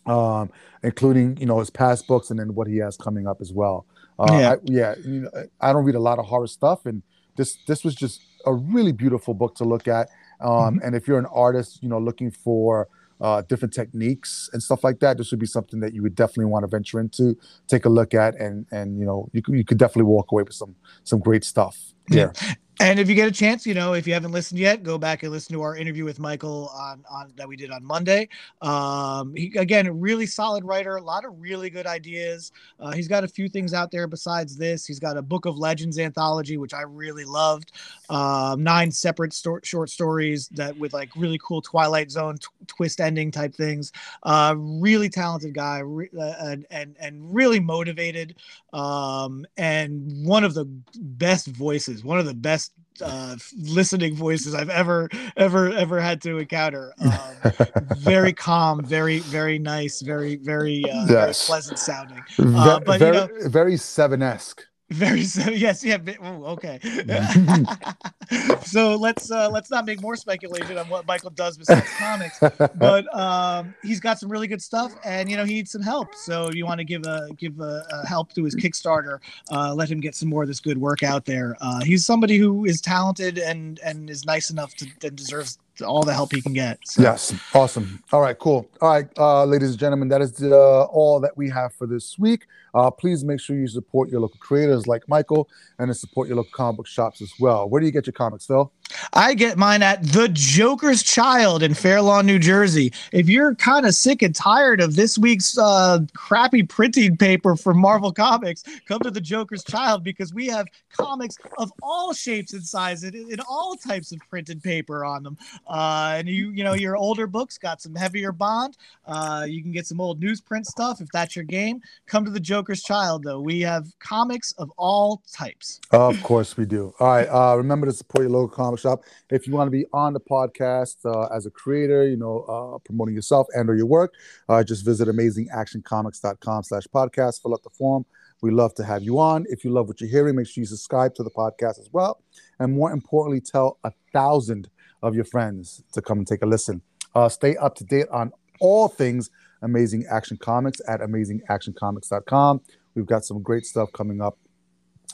[0.05, 0.49] um,
[0.83, 3.85] including you know his past books and then what he has coming up as well.
[4.19, 4.51] Uh, Yeah.
[4.51, 4.95] I, yeah.
[5.03, 5.29] You know,
[5.61, 7.01] I don't read a lot of horror stuff, and
[7.37, 10.09] this this was just a really beautiful book to look at.
[10.43, 12.87] Um, And if you're an artist, you know, looking for
[13.21, 16.45] uh, different techniques and stuff like that, this would be something that you would definitely
[16.45, 17.37] want to venture into,
[17.67, 20.43] take a look at, and and you know, you could, you could definitely walk away
[20.43, 21.77] with some some great stuff.
[22.09, 22.31] Yeah.
[22.41, 22.53] Yeah.
[22.79, 25.23] And if you get a chance, you know, if you haven't listened yet, go back
[25.23, 28.27] and listen to our interview with Michael on, on that we did on Monday.
[28.61, 32.51] Um, he again, a really solid writer, a lot of really good ideas.
[32.79, 34.85] Uh, he's got a few things out there besides this.
[34.85, 37.73] He's got a Book of Legends anthology, which I really loved.
[38.09, 43.29] Um, nine separate short stories that with like really cool Twilight Zone t- twist ending
[43.29, 43.91] type things.
[44.23, 48.35] Uh, really talented guy, re- uh, and and and really motivated.
[48.73, 50.65] Um, and one of the
[50.95, 56.37] best voices, one of the best uh, listening voices I've ever ever ever had to
[56.37, 56.93] encounter.
[57.03, 57.51] Um,
[57.97, 61.09] very calm, very very nice, very very, uh, yes.
[61.09, 62.23] very pleasant sounding.
[62.39, 64.65] Uh, but very, you know, very seven esque.
[64.93, 65.97] Very so yes, yeah.
[66.23, 66.79] Ooh, okay.
[68.63, 72.39] so let's uh let's not make more speculation on what Michael does besides comics,
[72.75, 76.13] but um he's got some really good stuff, and you know he needs some help.
[76.13, 79.19] So you want to give a give a, a, help to his Kickstarter,
[79.51, 81.57] uh, let him get some more of this good work out there.
[81.59, 86.03] Uh, he's somebody who is talented and and is nice enough to and deserves all
[86.03, 86.79] the help he can get.
[86.85, 87.01] So.
[87.01, 88.03] Yes, awesome.
[88.11, 88.69] All right, cool.
[88.81, 92.17] All right, uh, ladies and gentlemen, that is uh, all that we have for this
[92.19, 92.45] week.
[92.73, 95.49] Uh, please make sure you support your local creators like Michael
[95.79, 97.69] and to support your local comic book shops as well.
[97.69, 98.71] Where do you get your comics, Phil?
[99.13, 102.93] I get mine at The Joker's Child in Fair Lawn, New Jersey.
[103.11, 107.73] If you're kind of sick and tired of this week's uh, crappy printing paper for
[107.73, 112.63] Marvel Comics, come to The Joker's Child because we have comics of all shapes and
[112.63, 115.37] sizes in, in all types of printed paper on them.
[115.67, 118.77] Uh, and you, you know, your older books got some heavier bond.
[119.05, 121.81] Uh, you can get some old newsprint stuff if that's your game.
[122.05, 123.39] Come to The Joker's Child, though.
[123.39, 125.79] We have comics of all types.
[125.91, 126.93] Of course, we do.
[126.99, 127.27] All right.
[127.27, 129.03] Uh, remember to support your local comic shop.
[129.29, 132.77] If you want to be on the podcast uh, as a creator, you know, uh,
[132.79, 134.13] promoting yourself and or your work,
[134.49, 137.41] uh, just visit amazingactioncomics.com slash podcast.
[137.41, 138.05] Fill out the form.
[138.41, 139.45] We love to have you on.
[139.49, 142.21] If you love what you're hearing, make sure you subscribe to the podcast as well.
[142.59, 144.69] And more importantly, tell a thousand
[145.01, 146.81] of your friends to come and take a listen.
[147.15, 149.29] Uh, stay up to date on all things
[149.61, 152.61] Amazing Action Comics at amazingactioncomics.com.
[152.95, 154.37] We've got some great stuff coming up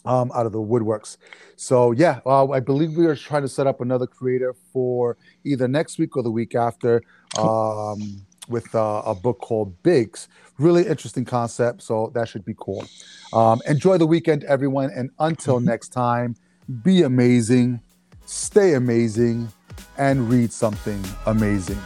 [0.06, 1.18] um, out of the woodworks.
[1.56, 5.68] So yeah, uh, I believe we are trying to set up another creator for either
[5.68, 7.02] next week or the week after
[7.38, 10.28] um, with uh, a book called Biggs.
[10.58, 12.84] Really interesting concept, so that should be cool.
[13.32, 15.68] Um, enjoy the weekend, everyone, and until mm-hmm.
[15.68, 16.36] next time,
[16.84, 17.82] be amazing,
[18.26, 19.50] stay amazing,
[19.98, 21.80] and read something amazing.